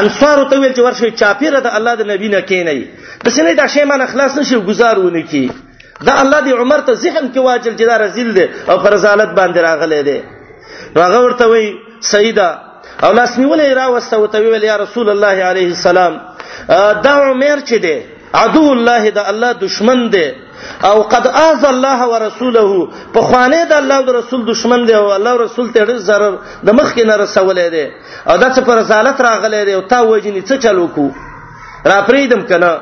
[0.00, 2.82] انصار ته ویل چې ورشي چاپیره د الله د نبی نه کینی
[3.24, 5.50] د سینې دا شی مان اخلاص نشي گزارونه کی
[6.06, 9.56] دا الله دی عمر ته ذهن کې واجل جدار رزل دی او پر رسالت باندې
[9.68, 10.20] راغلی دی
[10.96, 11.66] هغه ورته وی
[12.00, 12.50] سیدا
[13.04, 16.14] او لاس نیولې را وسو ته ویل یا رسول الله عليه السلام
[17.06, 17.96] دا عمر چې دی
[18.42, 20.26] عدو الله د الله دشمن دی
[20.88, 22.68] او قد اذ الله ورسوله
[23.14, 26.34] په خوانه د الله او رسول دشمن دی او الله رسول ته ډېر zarar
[26.66, 27.84] د مخ کې نه رسولې دی
[28.28, 31.06] او دا څه پر رسالت راغلې دی او تا وجنی څه چلو کو
[31.90, 32.72] را فریدم کنه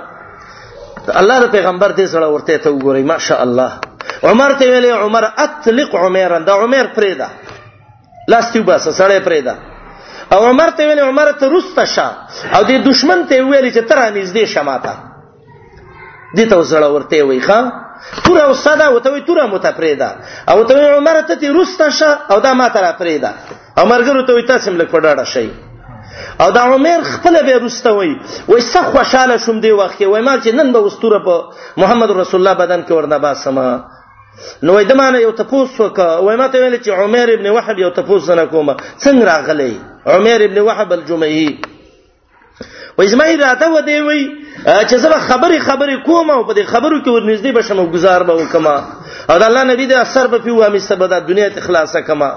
[1.20, 3.70] الله د پیغمبر دې سره ورته ته وګورئ ماشاء الله
[4.28, 7.26] عمر ته ویلې عمر اطلق عمر دا عمر پرېدا
[8.32, 9.54] لاستیو بس سره پرېدا
[10.32, 12.06] او عمر ته ویل عمر ته رسته شه
[12.56, 14.92] او د دشمن ته ویل چې تر نږدې شماته
[16.36, 17.58] دي ته وسړه ورته وی ښا
[18.24, 20.10] تور او ساده وته وی تور متفریدا
[20.50, 23.30] او ته عمر ته تی رسته شه او دا ما تر افریدا
[23.82, 25.48] عمر ګرو ته وی تاسو ملک پډاړه شي
[26.40, 28.12] او دا عمر خپل به رسته وي
[28.48, 31.36] وای سخ خوشاله شوم دی وخت وای ما چې نن به واستوره په
[31.76, 33.84] محمد رسول الله بدن کې ورنه باسمه
[34.62, 37.90] نو وای دمانه یو تپوس وک وای ما ته ویل چې عمر ابن وحب یو
[37.98, 41.58] تپوس نه کومه څنګه راغلی عمر ابن وهب الجمعي
[42.98, 44.30] و اسماعیل راته و دی وی
[44.66, 48.32] چې زه خبري خبري کوم او په دې خبرو کې ورنږدې بشم او گزار به
[48.34, 52.30] وکم او د الله نبی د اثر په پیو امي سبدا دنیا ته خلاصه کما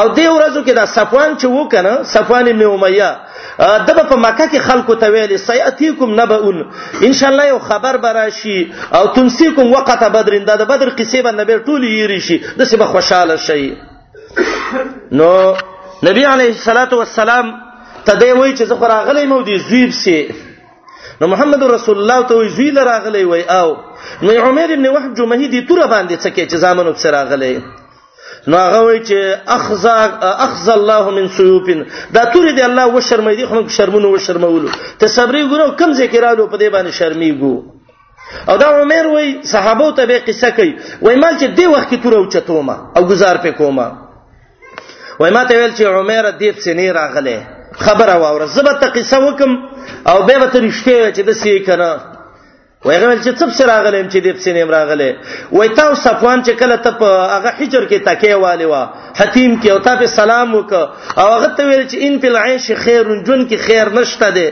[0.00, 3.16] او دې ورځو کې دا صفوان چې وکنه صفوان ابن امیه
[3.58, 6.64] دغه په مکه کې خلکو ته ویل سياتيكم نبؤن
[7.02, 11.54] ان شاء الله یو خبر براشي او تمسيكم وقت بدر د بدر قصې به نبی
[11.58, 13.74] ټول یې ریشي د څه به خوشاله شي
[15.12, 15.54] نو
[16.04, 17.46] نبی علیه الصلاۃ والسلام
[18.04, 20.28] تدې وای چې زه راغلی مو دی زویب سي
[21.20, 23.74] نو محمد رسول الله ته وی زوی راغلی وای او
[24.22, 27.64] نو عمر ابن وهب جمهی دی تور باندې څکه چې زامن وب سره راغلی
[28.46, 31.70] نو هغه وای چې اخذ اخذ الله من سيوب
[32.14, 34.68] دا تور دی الله و شرمې دي خو شرمونه و شرمولو
[34.98, 37.56] ته صبرې ګورو کم ذکرالو په دې باندې شرمې ګو
[38.48, 40.72] او دا عمر وای صحابه ته به قصه کوي
[41.02, 43.94] وای مال چې دی وخت کې تور او چتوما او گزار په کومه
[45.18, 47.46] وای ما ته ویل چې عمر دې سینې راغله
[47.84, 49.50] خبره واوره زه به ته قصه وکم
[50.10, 51.90] او به به رښتیا چې د سې کنه
[52.84, 55.16] وای غوښتل چې څه سره راغلم چې دې سینې راغله
[55.52, 58.82] وای تاسو صفوان چې کله ته په هغه حجر کې تکې والي وا
[59.20, 60.72] حتیم کې او ته په سلام وک
[61.20, 64.48] او هغه ته ویل چې ان فی العیش خیر جون کې خیر نشته ده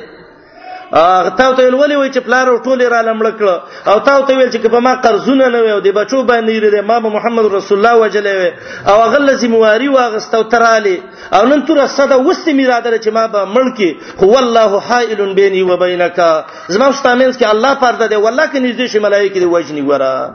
[1.01, 3.49] اغه تاو ته ولې وای چې پلار او ټوله را لمړ کړ
[3.93, 6.81] او تاو ته ویل چې په ما قرضونه نه وي او د بچو باندې لري
[6.91, 10.99] ما به محمد رسول الله وجلې او هغه لزم واری واغستو تراله
[11.41, 13.91] او نن تر صدا وسته میراده چې ما به ملکی
[14.23, 18.99] هو الله حائل بيني وبينك زما مستامنس کې الله پرده دی والله کې نږدې شي
[19.07, 20.35] ملایکې دی وجني وره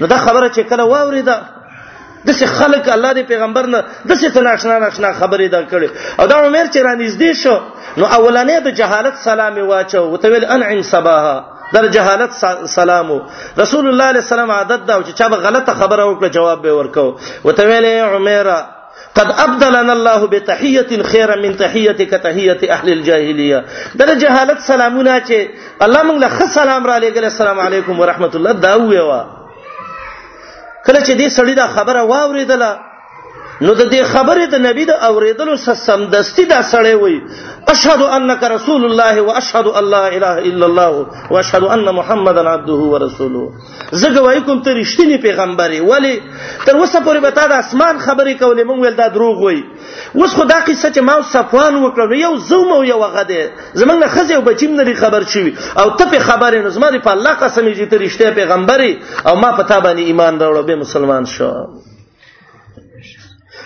[0.00, 1.40] نو دا خبره چې کله واوریده
[2.26, 5.88] د څه خلق الله دی پیغمبر نه د څه تناشنا ناشنا خبرې دا کړې
[6.20, 7.56] او دا عمر چې رانږدې شو
[7.98, 12.32] نو اولانې د جهالت سلام واچو وتویل انعم صباها در جهالت
[12.78, 13.10] سلام
[13.62, 17.16] رسول الله علیه السلام عادت دا چې چا به غلطه خبره وکړه جواب به ورکاو
[17.46, 18.60] وتویل عمره
[19.18, 23.64] قد ابدلنا الله بتحيه خيرا من تحيتك تحيه اهل الجاهليه
[24.00, 25.36] در جهالت سلامونه چې
[25.86, 29.22] الله موږ له سلام را لګل السلام علیکم ورحمت الله دا ویوا
[30.86, 32.70] کله چې دې سړی دا خبره واوریدله
[33.64, 37.16] نو د دې خبرې د نبی د اوریدلو سمدستی دا سړی وای
[37.74, 43.44] اشهد انک رسول الله واشهد الله اله الا الله واشهد ان محمدن عبده ورسوله
[44.00, 46.14] زه گواہی کوم ته رښتینی پیغمبري ولی
[46.64, 49.62] تر اوسه پورې به تا د اسمان خبرې کولې مونږ ویل دا دروغ وای
[50.20, 54.34] اوس خو دا قصه چې ما صفوان وکړو یو زوم او یو غده زمونږ خزه
[54.40, 55.54] او بچیم نه خبر شوی
[55.84, 58.92] او ته په خبرې نو زما په الله قسم یې ته رښتیا پیغمبري
[59.28, 61.52] او ما په تا باندې ایمان راوړو به مسلمان شو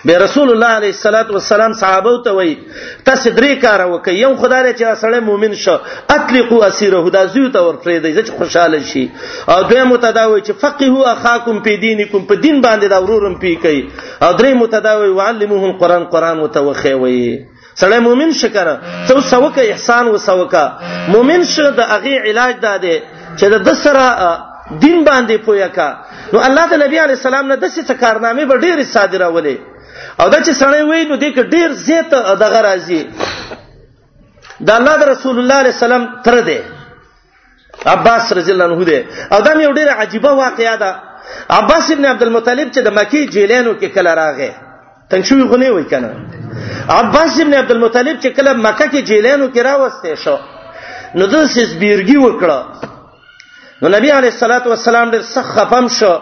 [0.06, 2.56] به رسول الله علیه الصلاۃ والسلام صحابه ته وای
[3.06, 5.76] تاسو درې کار وکي یو خدای چې سړی مؤمن شو
[6.16, 9.04] اطلقوا اسیره دا زیو ته ور پرې دی خوشاله شي
[9.48, 13.82] او دوی متداوی چې فقهوا اخاکم په دینکم په دین باندې دا ورورم پی کوي
[14.22, 17.20] او درې متداوی وعلموهم قران قران متوخی وای
[17.80, 18.78] سړی مؤمن شکره
[19.08, 20.64] څو سوکه احسان وسوکه
[21.14, 22.98] مؤمن شه د اغه علاج داده
[23.38, 24.34] چې د سره
[24.80, 25.88] دین باندې پویا کا
[26.32, 29.74] نو الله د نبی علی السلام نه د څه کارنامې به ډېری صادره ولې
[30.20, 32.10] او دا چې سړی وای نو دې ډیر زیات
[32.44, 33.02] دغه راځي
[34.68, 36.60] د الله د رسول الله علیه السلام تر دې
[37.94, 39.02] عباس رضی الله عنه دې
[39.34, 41.00] او دا یو ډیره عجیبه واقعیا ده
[41.58, 44.50] عباس ابن عبد المطلب چې د مکی جیلانو کې کله راغې
[45.10, 46.10] تنګ شوی غنی وای کنه
[47.00, 50.36] عباس ابن عبد المطلب چې کله مکه کې جیلانو کې راوسته شو
[51.18, 52.58] نو د سیس بیرګي وکړه
[53.82, 56.14] نو نبی علی صلوات و سلام ډېر سخت خفم شو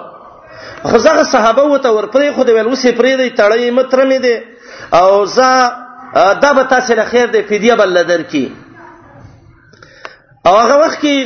[0.85, 4.37] غزغه صحابه وته ورپرې خو دې ویل اوسې پرې دې تړې متر مې دې
[5.01, 5.73] او زه
[6.43, 8.47] دا به تاسو له خیر دې فدیه بل لدر کی
[10.47, 11.17] او هغه وخت کې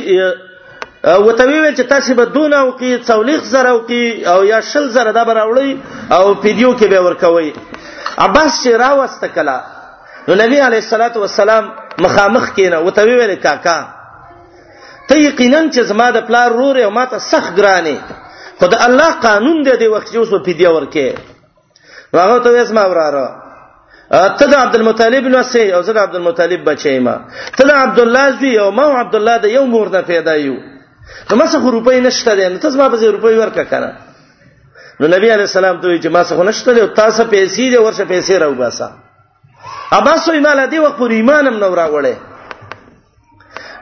[1.03, 4.89] وته ویل چې تاسو به دون او کې څولېخ زره او کې او یا شل
[4.95, 5.71] زره دا براوړی
[6.15, 7.53] او فدیو کې به ورکوي
[8.25, 9.59] عباس چې راوسته کلا
[10.27, 11.71] نو نبی علی صلوات و سلام
[12.05, 13.79] مخامخ کینه وته ویل کاکا
[15.09, 17.97] ته یقینا چې زما د پلار رور او ماته سخت ګرانه
[18.59, 21.07] خو د الله قانون دی د وخت یو سو فدیه ورکې
[22.23, 23.25] هغه ته وېسما وراره
[24.39, 27.15] ته د عبد المطلب نو سه او زه د عبد المطلب بچی ما
[27.57, 30.55] ته د عبد الله زوی او ما عبد الله د یو مور نه پیدا یو
[31.29, 33.91] نو ما څه روپۍ نشته دي نو تاسو ما به روپۍ ورکا کنه
[34.99, 38.05] نو نبی علی السلام ته وی چې ما څه نشته دي تاسو پیسې دې ورشه
[38.11, 38.87] پیسې راو باسا
[39.99, 42.15] اباسو ایماله دی وخت پر ایمانم نو راوړې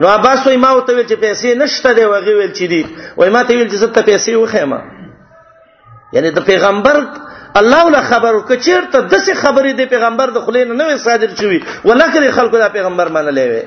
[0.02, 2.86] نو عباس وای ما او ته ویل چې پیسې نشته دی وغه ویل چې دی
[3.22, 4.82] وای ما ته ویل چې زه ته پیسې وخېما
[6.14, 6.98] یعنی د پیغمبر
[7.62, 12.32] الله له خبرو کچیرته د څه خبرې د پیغمبر د خلینو نوې صادر شوی ولکه
[12.40, 13.66] خلکو د پیغمبر منلې وي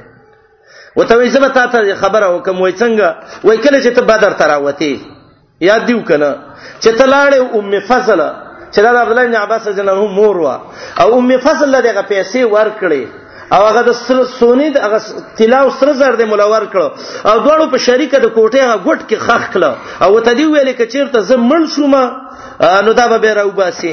[0.96, 4.92] وته وی زما ته ته خبره وکم وای څنګه وای کله چې ته بدر تراوتی
[5.68, 6.30] یاد دیو کنه
[6.82, 8.20] چې ته لاړې ام فضل
[8.72, 10.56] چې دا عبد الله بن عباس جنو مور وا
[11.00, 13.02] او ام فضل دغه پیسې ورکړې
[13.56, 13.92] او هغه د
[14.38, 16.88] سونی د هغه طلا او سره زر د ملور کړو
[17.30, 19.72] او دوړو په شریکه د کوټې هغه ګټ کې خخ کړو
[20.04, 21.94] او ته دی ویلې کچیرته زمړ شوم
[22.88, 23.92] نو دا به راو باسي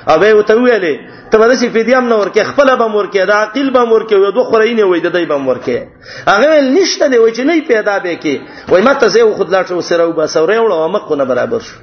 [0.09, 0.95] او به وته ویلې
[1.31, 4.13] ته به سي فدیام نور کې خپل به مور کې دا عقل به مور کې
[4.13, 5.83] یو دوه خورینه وای د دې به مور کې
[6.29, 8.35] هغه نشته دی چې نه پیدا به کې
[8.71, 11.75] وای مته زه خود لا شو سره وبا سره وړم مکو نه برابر شو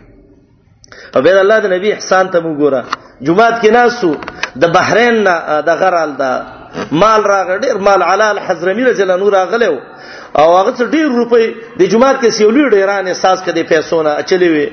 [1.16, 2.82] او به الله د نبی احسان ته وګوره
[3.26, 4.10] جمعات کې ناسو
[4.62, 6.32] د بحرین نه د غرال دا
[7.02, 9.76] مال راغ ډیر مال علال حضرمی رجل نور راغلو
[10.40, 11.46] او هغه ډیر روپۍ
[11.80, 14.68] د جمعات کې سیولې ډیران احساس کړي پیسو نه اچلې وي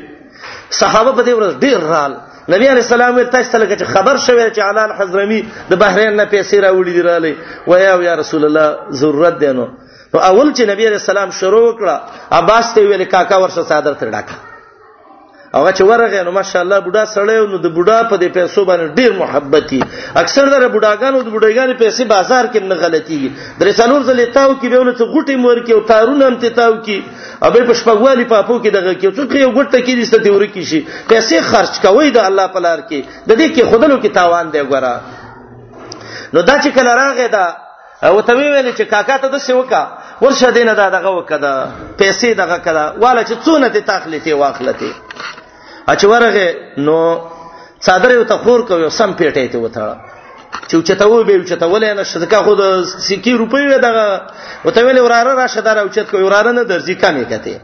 [0.82, 2.14] صحابه په دې ورځ ډیر رال
[2.54, 5.38] نبی علی السلام ور تاسو ته لکه خبر شوه چې علال حضرمی
[5.74, 7.34] د بحرین نه پیسې راوړي دی رالی
[7.68, 9.68] و یا رسول الله ضرورت دی نو
[10.14, 14.12] نو اول چې نبی علی السلام شروع کړه عباس ته ویل کاکا ورشه صادر تر
[14.16, 14.48] ډاکه
[15.56, 19.12] هغه چې ورغه نو ماشاءالله بوډا سړیو نو د بوډا په دې پیسو باندې ډیر
[19.22, 19.80] محبتي
[20.22, 23.18] اکثر در بوډاګانو د بوډایګانو پیسې بازار کې نه غلطي
[23.60, 26.74] درې څلور ځلې تاو کې به ولته غټي مور کې او تارونه هم ته تاو
[26.86, 27.02] کې
[27.50, 30.82] ابه په شپګوالي پاپو کې دغه کې څوک یو غټه کې دسته دی ورکی شي
[31.14, 34.64] پیسې خرج کوي د الله په لار کې د دې کې خودلو کې تاوان دی
[34.74, 34.94] ګوره
[36.34, 37.46] نو دا چې کله راغی دا
[38.08, 39.82] او ته ویل چې کاکا ته د سیوکا
[40.22, 41.52] ورشه دینه دا دغه وکړه
[42.02, 44.94] پیسې دغه کړه والا چې څونه ته تخلیتي واخلته
[45.92, 46.48] اچورغه
[46.86, 46.98] نو
[47.86, 49.86] څادر یو تخور کوي سم پیټې ته وته
[50.70, 52.62] چې چتاو به چتاول نه شدکه خود
[53.08, 54.06] سکی روپۍ دغه
[54.66, 57.58] وته ویل وراره راشه دار او چت کوي وراره نه درځي کمې کته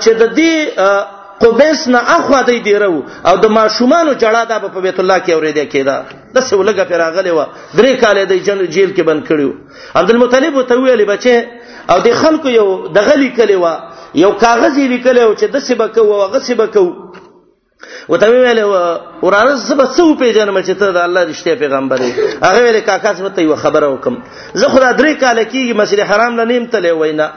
[0.01, 0.53] چې د دې
[1.43, 2.97] قبیس نه اخوا دی دیرو
[3.29, 5.95] او د ماشومانو جړه د په بیت الله کې اوریدل کېده
[6.35, 7.41] د څه ولګه پیراغلی و
[7.77, 9.51] درې کال د جیل کې بند کړیو
[9.99, 11.35] عبد المطلب ته ویلې بچې
[11.91, 13.65] او د خلکو یو دغلی کلی و
[14.23, 16.83] یو کاغذ یې لیکلی و چې د څه بکو وغه څه بکو
[18.09, 18.59] وته ویل
[19.25, 23.29] ورانه زب څو پیژنم چې ته د الله رښتیا پیغمبر یې هغه ویل کاکا څه
[23.35, 24.15] ته یو خبره وکم
[24.61, 27.27] زه خدا درې کال کېږي مسجد حرام نه نیم تلې وینا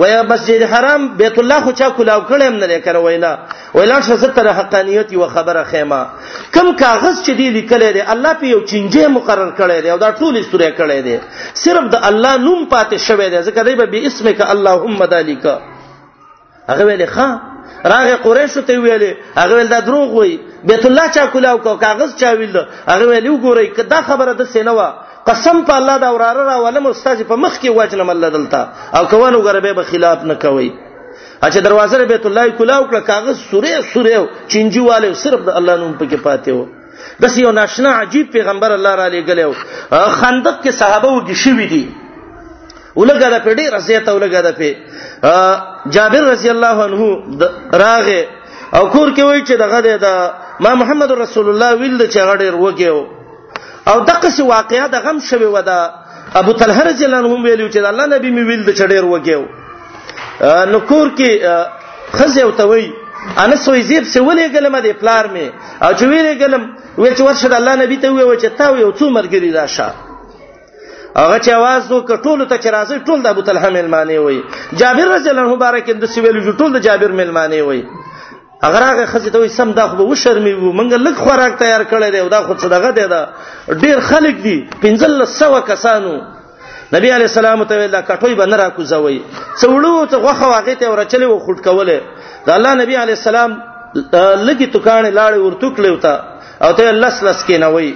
[0.00, 3.32] ویا مسجد حرام بیت الله خو چا کولاو کړم نه لیکره وینا
[3.76, 6.00] ویلا شزه تر حقانیت یو خبره خیمه
[6.54, 10.10] کم کاغذ چې دی لیکل دی الله په یو چنجه مقرر کړی دی او دا
[10.20, 11.16] ټول استوره کړی دی
[11.64, 15.46] صرف د الله نوم پاتې شوی دی ځکه دی به اسمک اللهم ذالک
[16.68, 17.28] هغه ویل ښا
[17.92, 20.32] راغه قریش ته ویلې هغه ول دا دروغ وای
[20.70, 24.88] بیت الله چا کولاو کو کاغذ چا ویل هغه ویلې وګورئ کدا خبره د سینوا
[25.26, 28.60] قسم په الله دا وراره را ولم استاد په مخ کې وجنم الله دلته
[28.98, 30.70] او کوانو غربې به خلاف نه کوي
[31.44, 36.26] اچھا دروازه بیت الله کولاو کړه کاغذ سورې سورې چنجیواله صرف د الله نوم پکې
[36.28, 36.64] پاتې وو
[37.20, 39.52] دسی یو ناشنا عجیب پیغمبر الله را لګلو
[40.20, 41.84] خندق کې صحابه وګښوي دي
[43.00, 44.70] ولګه د پیډي رسیته ولګه د پی
[45.94, 47.04] جابر رضی الله عنه
[47.84, 48.20] راغه
[48.76, 50.08] او کور کې وای چې دغه د
[50.64, 53.00] ما محمد رسول الله ویل چې هغه ډیر وګیو
[53.90, 55.80] او دغه څه واقعیا د غم شوه ودا
[56.40, 59.42] ابو طلحه رضی الله عنه ویلو چې الله نبی می ویل د چډیر وګیو
[60.72, 61.30] نو کور کې
[62.18, 62.86] خزه او توي
[63.44, 65.46] انس وې زیب څه ولې ګلم د پلار می
[65.84, 66.62] او چې ویلې ګلم
[66.98, 69.88] وې چې ورشه الله نبی ته وې چې تا یو څو مرګري راشه
[71.22, 74.38] هغه چې आवाज وکړ ټول ته چې راځي ټول د ابو طلحه ملمانه وي
[74.80, 77.80] جابر رضی الله مبارک د سویل ټول د جابر ملمانه وي
[78.68, 82.08] اگر هغه خزه ته سم دا خو به شرمې وو منګه لک خوراک تیار کړی
[82.10, 83.20] دی دا خو صدقه دی دا
[83.82, 86.14] ډیر خلک دي 1500 کسانو
[86.94, 89.18] نبی علی السلام ته دا کټوي بنر را کوزوي
[89.60, 92.00] څوړو ته غوخه واغې ته ورچلې و خټ کوله
[92.46, 93.50] دا الله نبی علی السلام
[94.48, 96.16] لګي توکان لاړې ورتوکلې وتا
[96.64, 97.90] او ته لس لس کې نه وای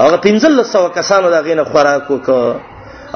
[0.00, 2.60] هغه 1500 کسانو دا غینه خوراک وکړه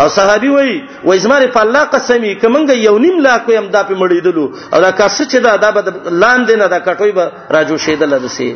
[0.01, 0.72] او صحابي وای
[1.07, 4.91] و ازمار په الله قسمی کمنګ یو نیم لاکو يم دا په مړیدلو او دا
[5.01, 5.80] کاسه چې دا دا به
[6.11, 8.51] لاندې نه دا کټوي به راجو شیدل دسي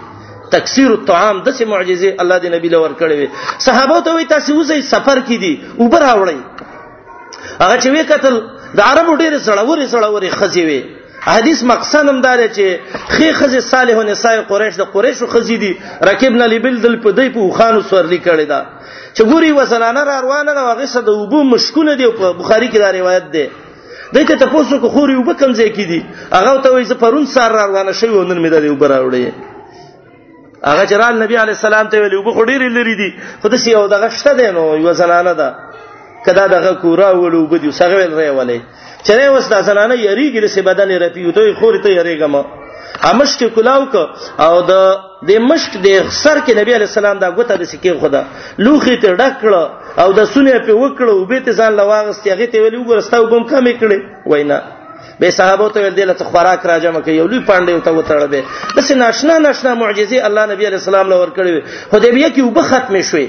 [0.54, 3.28] تکثیر الطعام دسه معجزه الله دی نبی لور کړی
[3.68, 6.36] صحابه ته وای تاسو وځي سفر کې دي اوبر راوړی
[7.60, 8.42] هغه چې وکتل
[8.74, 10.80] د عربو ډېر سړوري سړوري خزي وي
[11.28, 12.66] حدیث مقصد هم دار چې
[13.08, 15.72] خې خزه صالح نساء قریش د قریشو خزې دي
[16.10, 18.60] رکبنا لبل دل په دی په خوانو سورلی کړي دا
[19.14, 22.90] چې ګوري وسلانه را روانه دا هغه صد وبو مشکونه دی په بخاری کې دا
[22.98, 23.50] روایت ده
[24.14, 26.00] دته تاسو کو خوري وب کم ځای کې دي
[26.36, 31.22] هغه ته وې پرون سار را روانه شوی ونن مې دلې وب راوړې هغه جرال
[31.24, 33.10] نبی علی السلام ته ویلې وب خډيري لري دي
[33.42, 35.48] خو د سی او دغه شته دی نو یو زنانه ده
[36.26, 38.58] کدا دغه کورا ولو بده سغه ول ری ولې
[39.08, 42.34] چره وس د زنانه یریږي رسې بدن رپیو ته خور ته یریګم
[43.12, 43.94] امشک کلاو ک
[44.46, 44.72] او د
[45.28, 45.88] د مشک د
[46.22, 48.22] سر کې نبی علی السلام دا غوته د سکی خدا
[48.64, 49.62] لوخي ته ډکړه
[50.04, 53.42] او د سونه په وکړه او به ته ځان لواغست هغه ته ویل وګورستاو بم
[53.52, 53.98] کمې کړې
[54.32, 54.58] وینا
[55.20, 58.88] به صحابه ته ویل ته خوراک راځم کې یو لوی پاندې ته وتړل به د
[58.90, 63.26] سیناشنا ناشنا معجزې الله نبی علی السلام لور کړې خدای بیا کې وب ختم شوي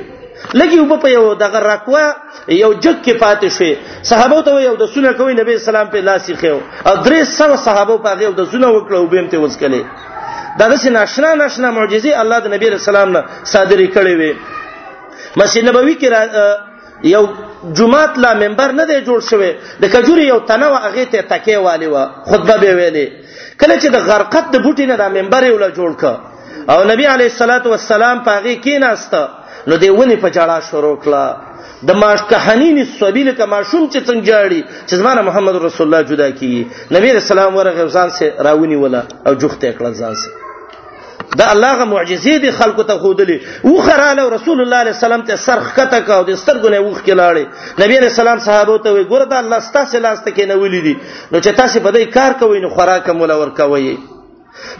[0.59, 2.03] لګي وب په یو دغه راکوا
[2.63, 3.69] یو جک کې پاتې شي
[4.09, 6.59] صحابه ته یو د سونه کوي نبی سلام په لاس خيو
[6.89, 9.83] او درې سو صحابه په هغه د سونه وکړو بهم ته وسکلې
[10.59, 13.23] دا د سینا ناشنا ناشنا معجزې الله د نبی رسول الله
[13.53, 14.31] صادري کړې وي
[15.43, 16.09] مسجد نبوي کې
[17.15, 17.23] یو
[17.79, 21.87] جمعات لا منبر نه دی جوړ شوی د کجوري یو تنه واغې ته تکې والی
[21.93, 21.97] و
[22.29, 23.07] خطبه به ویلې
[23.61, 26.03] کله چې د غرقت د بوټي نه د منبر یو لا جوړ ک
[26.73, 29.21] او نبی علی صلوات و سلام پاغي کیناسته
[29.69, 34.27] نو دی ونی په جړه شروع کړه د ماش کہانین سبیل کما شوم چې څنګه
[34.31, 36.51] جاړي چې زمانه محمد رسول الله جدا کی
[36.97, 41.73] نبی رسول الله ورغه ځان سه راونی ولا او جوخته کړه ځان سه دا الله
[41.79, 45.99] غ معجزې دي خلکو ته خودلې و خراله رسول الله عليه السلام ته سرخ کته
[46.09, 49.39] کا او د سترګو نه وښ کلاړي نبی عليه السلام صحابه ته وي ګور دا
[49.45, 50.95] الله ستاسو لاس ته کې نه ولې دي
[51.31, 53.97] نو چې تاسو په دې کار کوئ نو خوراک مولا ورکوي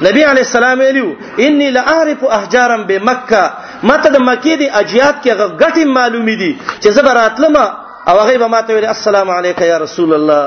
[0.01, 1.09] نبی علی السلام ویلو
[1.45, 3.43] انی لعارف احجارا بمکه
[3.83, 6.51] ماته د مکی دی اجیات کې غټي معلومی دي
[6.81, 7.65] چې زبراتلمه
[8.07, 10.43] او هغه به ماته ویل السلام علیک یا رسول الله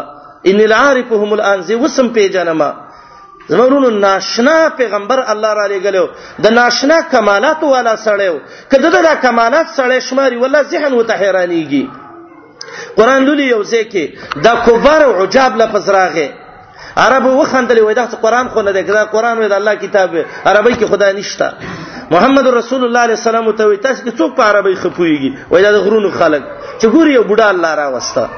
[0.50, 2.70] ان العارفهم الان زی وسم پیجنما
[3.48, 6.04] زمرونو ناشنا پیغمبر الله را لګلو
[6.44, 8.34] د ناشنا کمالات والا سړیو
[8.72, 11.84] کله دا کمالات سړی شماري والله ذهن وته حیرانیږي
[12.96, 16.28] قران لولي یو ځکه دا کوبر او عجاب لفظ راغی
[16.96, 20.22] عرب وخندلې وای دا قرآن خو نه دی دا قرآن وای دا الله کتاب دی
[20.46, 21.52] عربی کې خدای نشته
[22.10, 25.70] محمد رسول الله علیه السلام ته وای تاسو کې څوک په عربی خپويږي وای دا
[25.72, 26.42] د غرونو خلک
[26.80, 28.28] چې ګوري یو بډا الله را وستا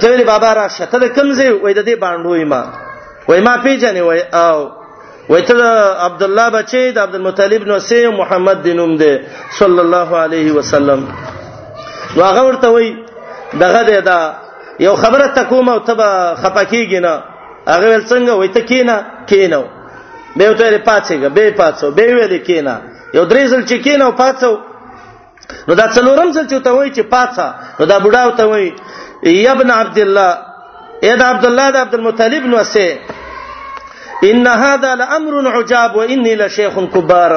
[0.00, 2.64] ته ویلي بابا راشه ته کم زی وای د دې باندوي ما
[3.28, 4.70] وای ما پیژنې وای او
[5.28, 5.54] وای ته
[6.00, 9.16] عبد الله بچی د عبد المطلب نو سه محمد دینوم دی
[9.58, 11.06] صلی الله علیه وسلم
[12.16, 12.96] نو هغه ورته وای
[13.60, 14.34] دغه دی دا
[14.78, 17.22] یو خبره تکوم او تبه خپکیږي نه
[17.70, 18.96] هغه ول څنګه وای ته کینا
[19.30, 19.62] کینو
[20.36, 22.74] به وته پاتېګه به پاتو به ویل کینا
[23.16, 24.52] یو درې ځل چې کینو پاتو
[25.68, 27.48] نو دا څلورم ځل چې ته وای چې پاتا
[27.78, 28.68] نو دا بډاو ته وای
[29.44, 30.30] یا ابن عبد الله
[31.04, 32.86] اے دا عبد الله دا عبد المطلب نو سه
[34.30, 37.34] ان هذا لامر عجاب واني لشيخ كبار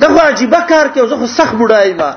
[0.00, 2.10] دا واجب کار کې زه خو سخت بډای ما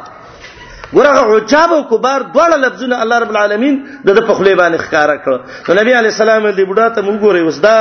[0.97, 3.75] ورغه عجاب او کبار دواړه لفظونه الله رب العالمین
[4.05, 5.31] د په خلی باندې ښکارا کړ
[5.67, 7.75] نو نبی علی السلام دې بډا ته مونږ ګورې وسدا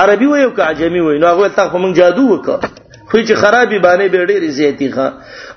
[0.00, 2.58] عربي وایو که عجمي وایو نو هغه ته مونږ جادو وکړ
[3.10, 5.08] خو چې خرابې باندې به ډېرې زیاتی ښه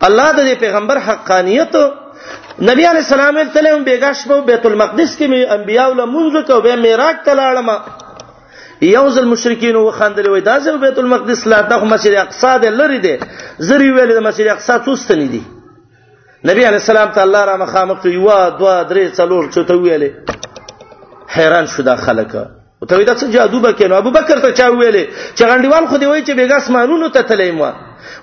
[0.07, 1.75] الله د پیغمبر حقانیت
[2.69, 6.61] نبی علی السلام ته هم بیګاش په بیت المقدس کې مې انبیاو له مونږ کو
[6.65, 7.69] به میراج ته لاړم
[8.93, 12.99] یو ځل مشرکین وخندل وای دا ځل بیت المقدس لا ته مسجد اقصا دې لري
[13.05, 13.15] دې
[13.67, 15.43] زری ویل د مسجد اقصا څه ستنې دي
[16.45, 18.25] نبی علی السلام ته الله را مخامخ یو
[18.57, 23.85] دوا درې څلور چته ویلې حیران شو دا خلک او ته دا څه جادو بکې
[23.89, 27.51] نو ابوبکر ته چا ویلې چې غنډیوال خو دی وای چې بیګاس مانونو ته تلې
[27.57, 27.71] ما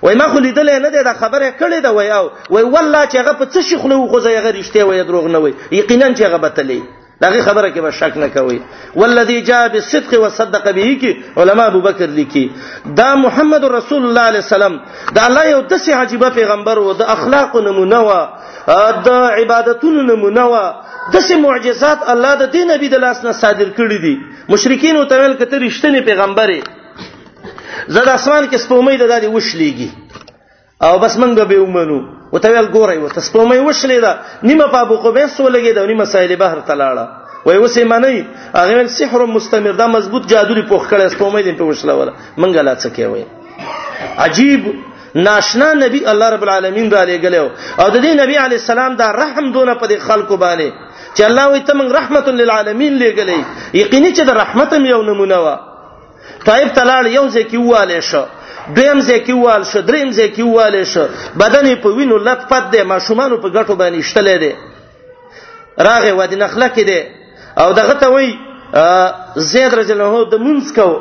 [0.03, 3.15] وای ما خو لیدلې نه ده دا خبره کړې ده وای او وای والله چې
[3.21, 6.21] هغه په څه شي خلو خو زه هغه رښتیا وای دروغ نه وای یقینا چې
[6.27, 6.81] هغه بتلې
[7.21, 8.61] دغه خبره کې به شک نه کوي
[8.95, 12.51] والذي جاء بالصدق وصدق به کې علما ابوبکر لیکي
[12.97, 14.79] دا محمد رسول الله عليه السلام
[15.15, 18.11] دا الله یو دسي عجيبه پیغمبر و د اخلاق نمونه و
[19.05, 20.55] د عبادتونو نمونه و
[21.13, 24.15] دسي معجزات الله د دین نبی د لاس نه صادر کړی دي
[24.49, 26.61] مشرکین او تویل کته رښتینی پیغمبري
[27.87, 29.89] زړه اسمان کې سپومې د دادی وښليږي
[30.83, 31.99] او بس موږ به ومنو
[32.33, 34.13] وته ویل ګورای وته سپومې وشلې دا
[34.49, 37.05] نیمه په ابو قبیس ولګې دا نیمه سایل بحر تلاړه
[37.45, 41.63] وای وسې معنی هغه سحر مستمر دا مضبوط جادو لري پوخ کړه سپومې دې په
[41.63, 43.25] وشله ولا منګه لا څه کوي
[44.17, 44.73] عجیب
[45.25, 47.47] ناشنا نبی الله رب العالمین را لګلو
[47.79, 50.71] او د دې نبی علی السلام دا رحم دونه په خلکو باندې
[51.17, 55.59] چې الله وي ته موږ رحمت للعالمین لګلې یقیني چې د رحمت یو نمونه و
[56.47, 58.25] طيب تلال یو ځکه واله شو
[58.75, 61.05] دویم ځکه وال شو دریم ځکه وال شو
[61.41, 64.53] بدن په وینو لطفت دی ماشومان په ګټو باندې شتلې دي
[65.89, 66.99] راغه وادي نخله کې دي
[67.63, 68.27] او دغه ته وای
[69.53, 70.99] زید رجل هو د مونږ کو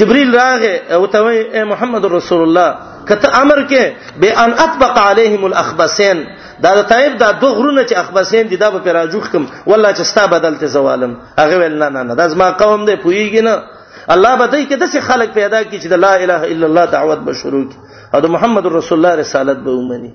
[0.00, 2.68] جبريل راغه او ته وای محمد رسول الله
[3.10, 3.92] کته امر کې
[4.24, 6.24] به ان اطبق عليهم الاخبسين
[6.64, 10.02] دا د طيب دا دوه غرونه چې اخبسین دي دا به پیراجوخ کم والله چې
[10.10, 13.62] ستا بدلته زوالم هغه ویل نه نه دا زما قوم دی پویږي نه
[14.10, 17.18] الله به دای کې داسې خلک پیدا کړي چې د لا اله الا الله دعوت
[17.26, 17.78] به شروع کړي
[18.14, 20.12] او د محمد رسول الله رسالت به ومني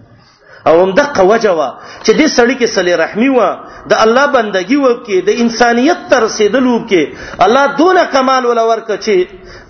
[0.67, 1.69] او هم د قوجوا
[2.05, 3.41] چې دې سړی کې صلی رحمی و
[3.91, 7.03] د الله بندگی و کې د انسانیت تر رسیدلو کې
[7.45, 9.15] الله دونه کمال ولا ورک چې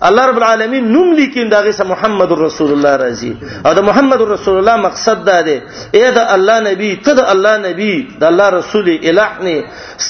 [0.08, 3.32] الله رب العالمین نوم لیکین دغه سه محمد رسول الله راضي
[3.66, 5.56] او د محمد رسول الله مقصد دا دی
[6.00, 9.56] اے د الله نبی ته د الله نبی د الله رسول الہنی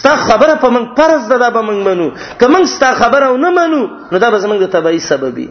[0.01, 2.11] ستا خبره په من پرز ده به من منو
[2.43, 3.83] که من ستا خبره و نه منو
[4.13, 5.49] نو دا به زمونږ د تبعی سببي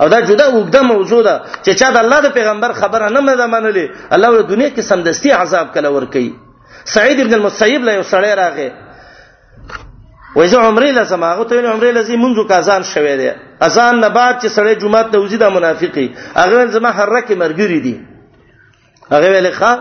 [0.00, 1.34] او دا جدا وګړه موضوع ده
[1.66, 5.30] چې چا د الله د پیغمبر خبره نه مده منلې الله ول دنیا کې سمدستي
[5.40, 6.30] عذاب کله ور کوي
[6.94, 8.70] سعید ابن المسیب له سړی راغې
[10.38, 13.30] وځه عمرې لازم هغه ته عمرې لازم منځو کا ځان شوي دی
[13.66, 17.96] اذان نه بعد چې سړی جمعه ته وځي د منافقي هغه زما حرکه مرګري دي
[19.14, 19.72] هغه ویل ښا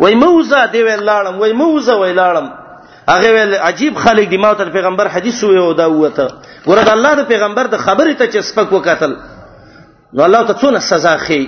[0.00, 2.46] وای موزه دی ویل لاړم وای موزه وای لاړم
[3.12, 6.26] هغه ویل عجیب خلک دی ما ته پیغمبر حدیث وې او دا وته
[6.66, 9.12] ورته الله د پیغمبر د خبرې ته چې سپک وکتل
[10.14, 11.42] نو الله ته څونه سزا خي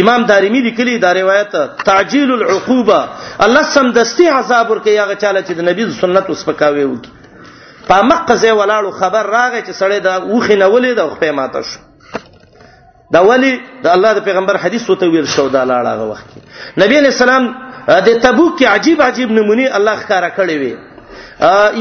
[0.00, 1.52] امام دارمی لیکلی دا روایت
[1.90, 3.00] تعجیل العقوبه
[3.44, 7.10] الله سم دستی عذاب ورکي هغه چاله چې د نبی سنت وسپکاوي وکي
[7.88, 11.78] په مقزه ولاړو خبر راغی چې سړی دا وخی نه ولید او خپې ماته شو
[13.12, 16.26] دا ولی د الله د پیغمبر حدیث وته ویل شو دا لاړ هغه وخت
[16.82, 17.46] نبی علی السلام
[17.88, 20.74] د تبوک کې عجیب عجیب نمونه الله ښکارا کړی وی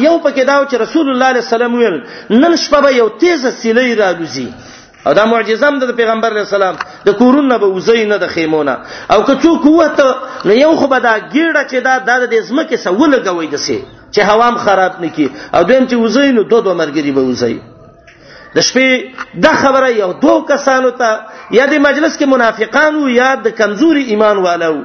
[0.05, 2.05] یو پکې دا چې رسول الله صلی الله علیه وسلم ویل
[2.41, 4.47] نن شپه به یو تیزه سیلې راځي
[5.07, 6.75] او دا معجزه هم د پیغمبر اسلام
[7.05, 8.77] د کورونه به وزینه د خیمونه
[9.11, 10.01] او که څوک قوت
[10.45, 13.79] نه یو خو به دا ګیړه چې دا د اسمکه سوله کوي دسه
[14.13, 17.59] چې هوام خراب نکي او دویم چې وزینو دوه دوه مرګري به وزي
[18.55, 18.89] د شپې
[19.45, 21.09] د خبره یو دوه کسانو ته
[21.51, 24.75] یا د مجلس کې منافقانو یا د کمزوري ایمان والو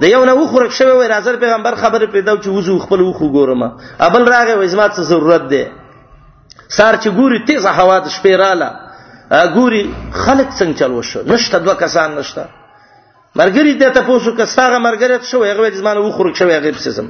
[0.00, 3.62] د یو نه وخورک شوی وای راځر پیغمبر خبره پیدا چې وزو خپل وخو ګورم
[4.06, 5.64] ابل راغی وای زما څه ضرورت دی
[6.76, 8.70] سار چې ګوري تیزه هوا د شپې رااله
[9.56, 9.82] ګوري
[10.22, 12.42] خلک څنګه چلو شو نشته دوه کسان نشته
[13.38, 16.90] مرګری دې ته پوسو که ساغه مرګری شو هغه دې زمانه وخورک شو هغه پسې
[16.96, 17.08] زم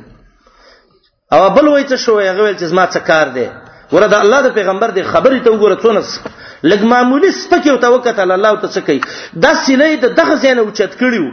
[1.35, 3.47] او بل وای ته شو هغه چې زما څه کار دی
[3.95, 6.35] ورته الله د پیغمبر د خبرې ته وګوره څونه
[6.71, 9.01] لګ معمولی سپکه او توکل الله ته څه کوي
[9.45, 11.29] دا سینې د دغه زینه اوچت کړیو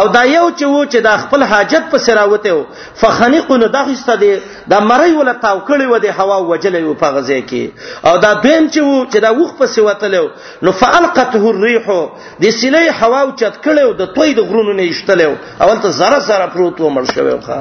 [0.00, 2.64] او دا یو چې وو چې د خپل حاجت په سراوته و
[3.02, 4.32] فخنق نو دغه ستدي
[4.66, 8.34] دا مړی ولا تاو کړی و د هوا وجلې و په غزه کې او دا
[8.44, 10.24] دویم چې وو چې دا وخ په سیوتلو
[10.68, 15.32] نو فالقته الريح د سینې هوا اوچت کړیو د توي د غرونو نه اشتلو
[15.66, 17.58] اول ته زره زره پروت و مر شوی خو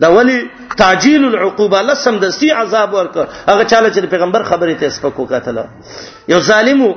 [0.00, 3.16] دا ولی تعجیل العقوبه لسم د سی عذاب ورک
[3.48, 5.60] هغه چاله چې پیغمبر خبره ته سپکو کتل
[6.28, 6.88] یو ظالمو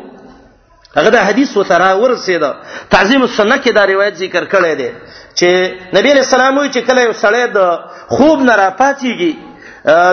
[0.96, 2.44] هغه د حدیث و ترا ورسید
[2.92, 4.90] تعظیم السنه کې دا روایت ذکر کړی دی
[5.36, 7.80] چې نبی رسول الله وی چې کله یو سړی د
[8.16, 9.34] خوب نه راپاتېږي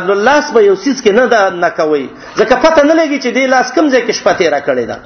[0.08, 2.04] نو لاس به یو سیس کې نه دا نه کوي
[2.36, 4.98] ځکه پته نه لګي چې دی لاس کم ځای کې شپه تیرا کړی دا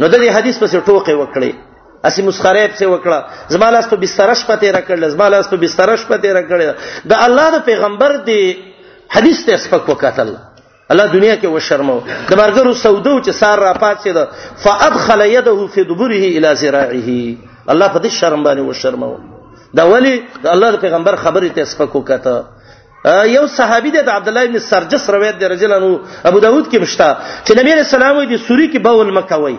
[0.00, 1.52] نو د دې حدیث په څیر ټوکې وکړي
[2.08, 3.18] اسی مسخره په څه وکړه
[3.54, 6.70] زماله است بسترش پته را کړل زماله است بسترش پته را کړل
[7.10, 8.42] د الله د پیغمبر دی
[9.16, 10.30] حدیث ته سپک وکاتل
[10.92, 14.26] الله دنیا کې و شرمو د مرګرو سودو چې سار را پات سي د
[14.66, 17.36] فادخل يده في دبره الى ذراعه
[17.72, 19.12] الله په دې شرم باندې و شرمو
[19.76, 22.36] دا ولی د الله د پیغمبر خبره ته سپک وکاته
[23.34, 25.90] یو صحابي د عبد الله ابن سرجس روایت دی رجلانو
[26.30, 27.10] ابو داود کې مشتا
[27.44, 29.58] چې نبی رسول الله دې سوري کې بول مکوي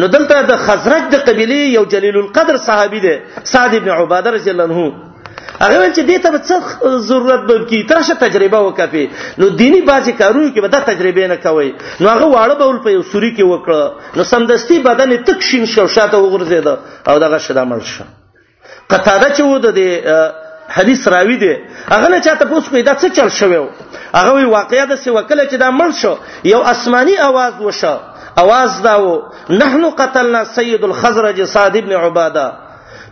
[0.00, 3.14] نو دلته د خزرج د قبيله یو جلیل القدر صحابي دی
[3.52, 4.80] سعد ابن عباده رضی الله عنه
[5.60, 6.58] هغه چې دې ته څه
[7.10, 9.04] ضرورت به کی ترشه تجربه وکفي
[9.40, 12.90] نو دینی بازي کارونه کې به دا تجربه نه کوي نو هغه واړه بول په
[12.96, 16.68] یو سوري کې وکړه نو سمدستي بدن تک شین شو شاته وغورځید
[17.08, 18.04] او دغه شدا مړ شو
[18.92, 20.46] قطاده چې و د
[20.76, 21.54] حدیث راوی دی
[21.94, 23.60] هغه نه چاته پوس کوي دا څه چل شوی
[24.18, 26.12] هغه واقعیا د څه وکړه چې دا مړ شو
[26.44, 27.94] یو آسماني आवाज وشه
[28.42, 29.04] اواز داو
[29.60, 32.46] نحنو قتلنا سید الخزرج صاد ابن عباده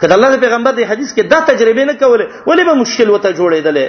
[0.00, 3.86] کله الله پیغمبر د حدیث کې دا تجربه نه کوله ولی به مشکل وته جوړېدلې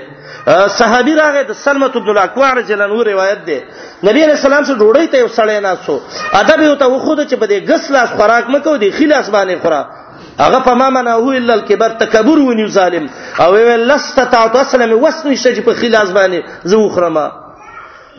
[0.80, 3.60] صحابي راغی د سلمت بن الاکوع رجل نو روایت ده
[4.04, 6.00] نبی علیہ السلام سره ډوړی ته وسړې ناسو
[6.42, 9.88] ادب یو ته وخوده چې بده غسلاس خوراک مکو دی خلاص باندې خوراک
[10.40, 13.06] هغه په ما منه هو الا الكبر تکبر ونی ظالم
[13.40, 17.26] او ویل لست تعتسلم وسنی شج په خلاص باندې زو خرمه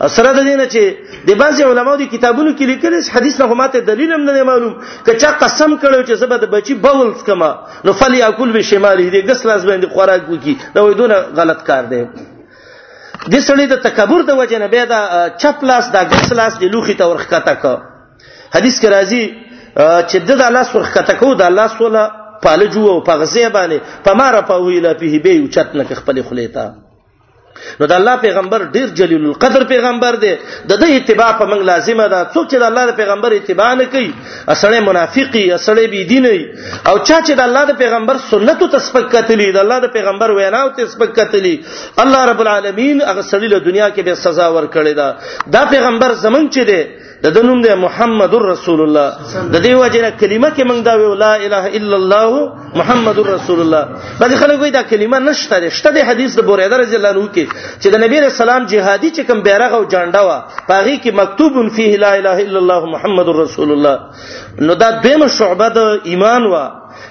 [0.09, 0.83] سره د دې نه چې
[1.29, 4.73] د بعضي علماو د کتابونو کې لیکل شي حدیث نه هماته دلیل هم نه معلوم
[5.09, 7.49] کچا قسم کړو چې زبد بچي بول کما
[7.85, 12.01] نو فلی اکل بشماله دې غسل از باندې خوراک وکي دا ودونه غلط کار دی
[12.15, 15.01] د سړي د تکبر د وجه نه به دا
[15.43, 17.77] چپ لاس دا غسل لاس د لوخي ته ورخکته کا
[18.55, 19.23] حدیث کې راځي
[20.09, 22.07] چې د الله ورخکته کو د الله سوله
[22.47, 26.71] پالجو او پغزی باندې پماره پویلا په هی به چت نه خپل خلیتا
[27.79, 30.31] نو د الله پیغمبر ډیر جلیل القدر پیغمبر دی
[30.69, 33.85] د دې اتباع په موږ لازمه ده څوک چې د الله د پیغمبر اتباع نه
[33.93, 34.07] کوي
[34.53, 36.37] اسړې منافقي اسړې بی دیني
[36.89, 40.67] او چا چې د الله د پیغمبر سنتو تسبق کتلی د الله د پیغمبر ویناو
[40.79, 41.55] تسبق کتلی
[42.05, 45.09] الله رب العالمین هغه سړي له دنیا کې به سزا ورکړي دا
[45.55, 46.81] دا پیغمبر زمنګ چې دی
[47.23, 49.07] د دنوم د محمد رسول الله
[49.53, 52.29] د دې وجنه کلمه کې موږ دا ویو لا اله الا الله
[52.79, 53.81] محمد رسول الله
[54.21, 57.29] بعض خلک وایي دا کلمه نشته ده شته د حدیث د بوریده رضی الله عنه
[57.35, 57.45] کې
[57.81, 60.37] چې د نبی رسول الله جهادي چې کوم بیرغ او جانډا وا
[60.69, 63.95] پاغي کې مکتوب فيه لا اله الا الله محمد رسول الله
[64.65, 65.79] نو دا دیمه شعبه د
[66.11, 66.65] ایمان وا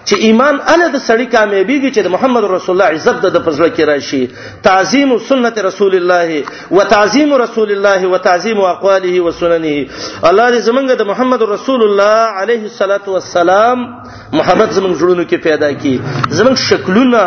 [0.09, 3.85] چې ایمان ال د سړی کامیابیږي چې د محمد رسول الله عزت د پزړه کې
[3.91, 4.23] راشي
[4.69, 6.41] تعظیم سنت رسول الله
[6.77, 9.75] و تعظیم رسول الله و تعظیم اقواله و سننه
[10.31, 13.79] الله دې زمونږ د محمد رسول الله عليه الصلاه والسلام
[14.33, 15.95] محبت زمونږ جوړونو کې پیدا کړي
[16.39, 17.25] زمونږ شکلونه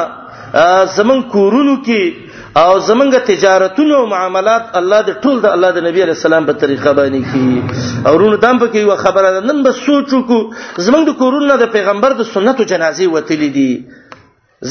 [0.96, 2.32] زمونږ کورونو کې
[2.62, 6.54] او زمونږ تجارتونو او معاملات الله د ټول د الله د نبی علی السلام په
[6.64, 10.38] طریقه باندې کی او رونو دام په کې یو خبره نن به سوچو کو
[10.86, 13.72] زمونږ د کورونو د پیغمبر د سنتو جنازي وتلې دي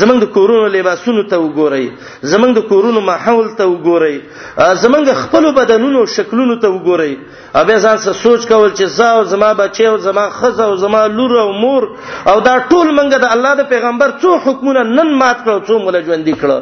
[0.00, 1.86] زمنګ د کورونو لباسونو ته وګورئ
[2.32, 4.16] زمنګ د کورونو ماحول ته وګورئ
[4.84, 7.12] زمنګ خپل بدنونو شکلونو ته وګورئ
[7.60, 11.34] اوبه ځان څه سوچ کول چې زاو زما بچي او زما خزه او زما لور
[11.42, 11.88] او مور
[12.34, 16.02] او دا ټول منګه د الله د پیغمبر څو حکمونه نن مات کړو څو مل
[16.10, 16.58] ژوند دي کړو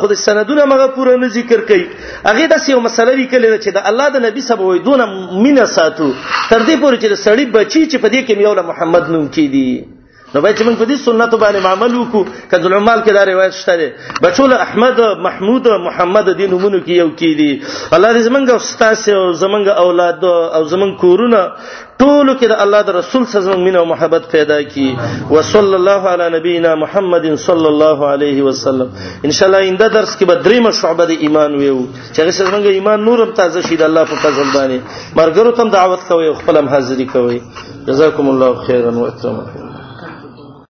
[0.00, 1.86] خود سندونه مغه پوره نه ذکر کوي
[2.26, 5.04] هغه د یو مسله لیکل چې د الله د نبی سبا وې دونه
[5.46, 6.08] مینا ساتو
[6.50, 9.68] تر دې پورې چې سړی بچی چې په دې کې یو محمد نوم کې دي
[10.34, 13.54] نو به چې موږ په دې سنتو باندې عمل وکړو کله علماء کې دا روایت
[13.54, 13.88] شته دي
[14.26, 17.48] بچول احمد محمود محمد دینومونو کې یو کې دي
[17.96, 21.40] الله دې زمونږ استاد او زمونږ اولاد او زمونږ کورونه
[22.02, 24.86] ټول کې د الله د رسول سره زمونږ مینه او محبت پیدا کی
[25.32, 28.88] وصلی الله علی نبینا محمد صلی الله علیه وسلم
[29.24, 31.76] ان شاء الله انده درس کې به درېمه شعبه د ایمان ویو
[32.14, 36.08] چې هغه زمونږ ایمان نورم تازه شي د الله په فضل باندې مرګرو تم دعوت
[36.08, 37.38] کوي خپل هم حاضری کوي
[37.90, 39.71] جزاكم الله خيرا واتقوا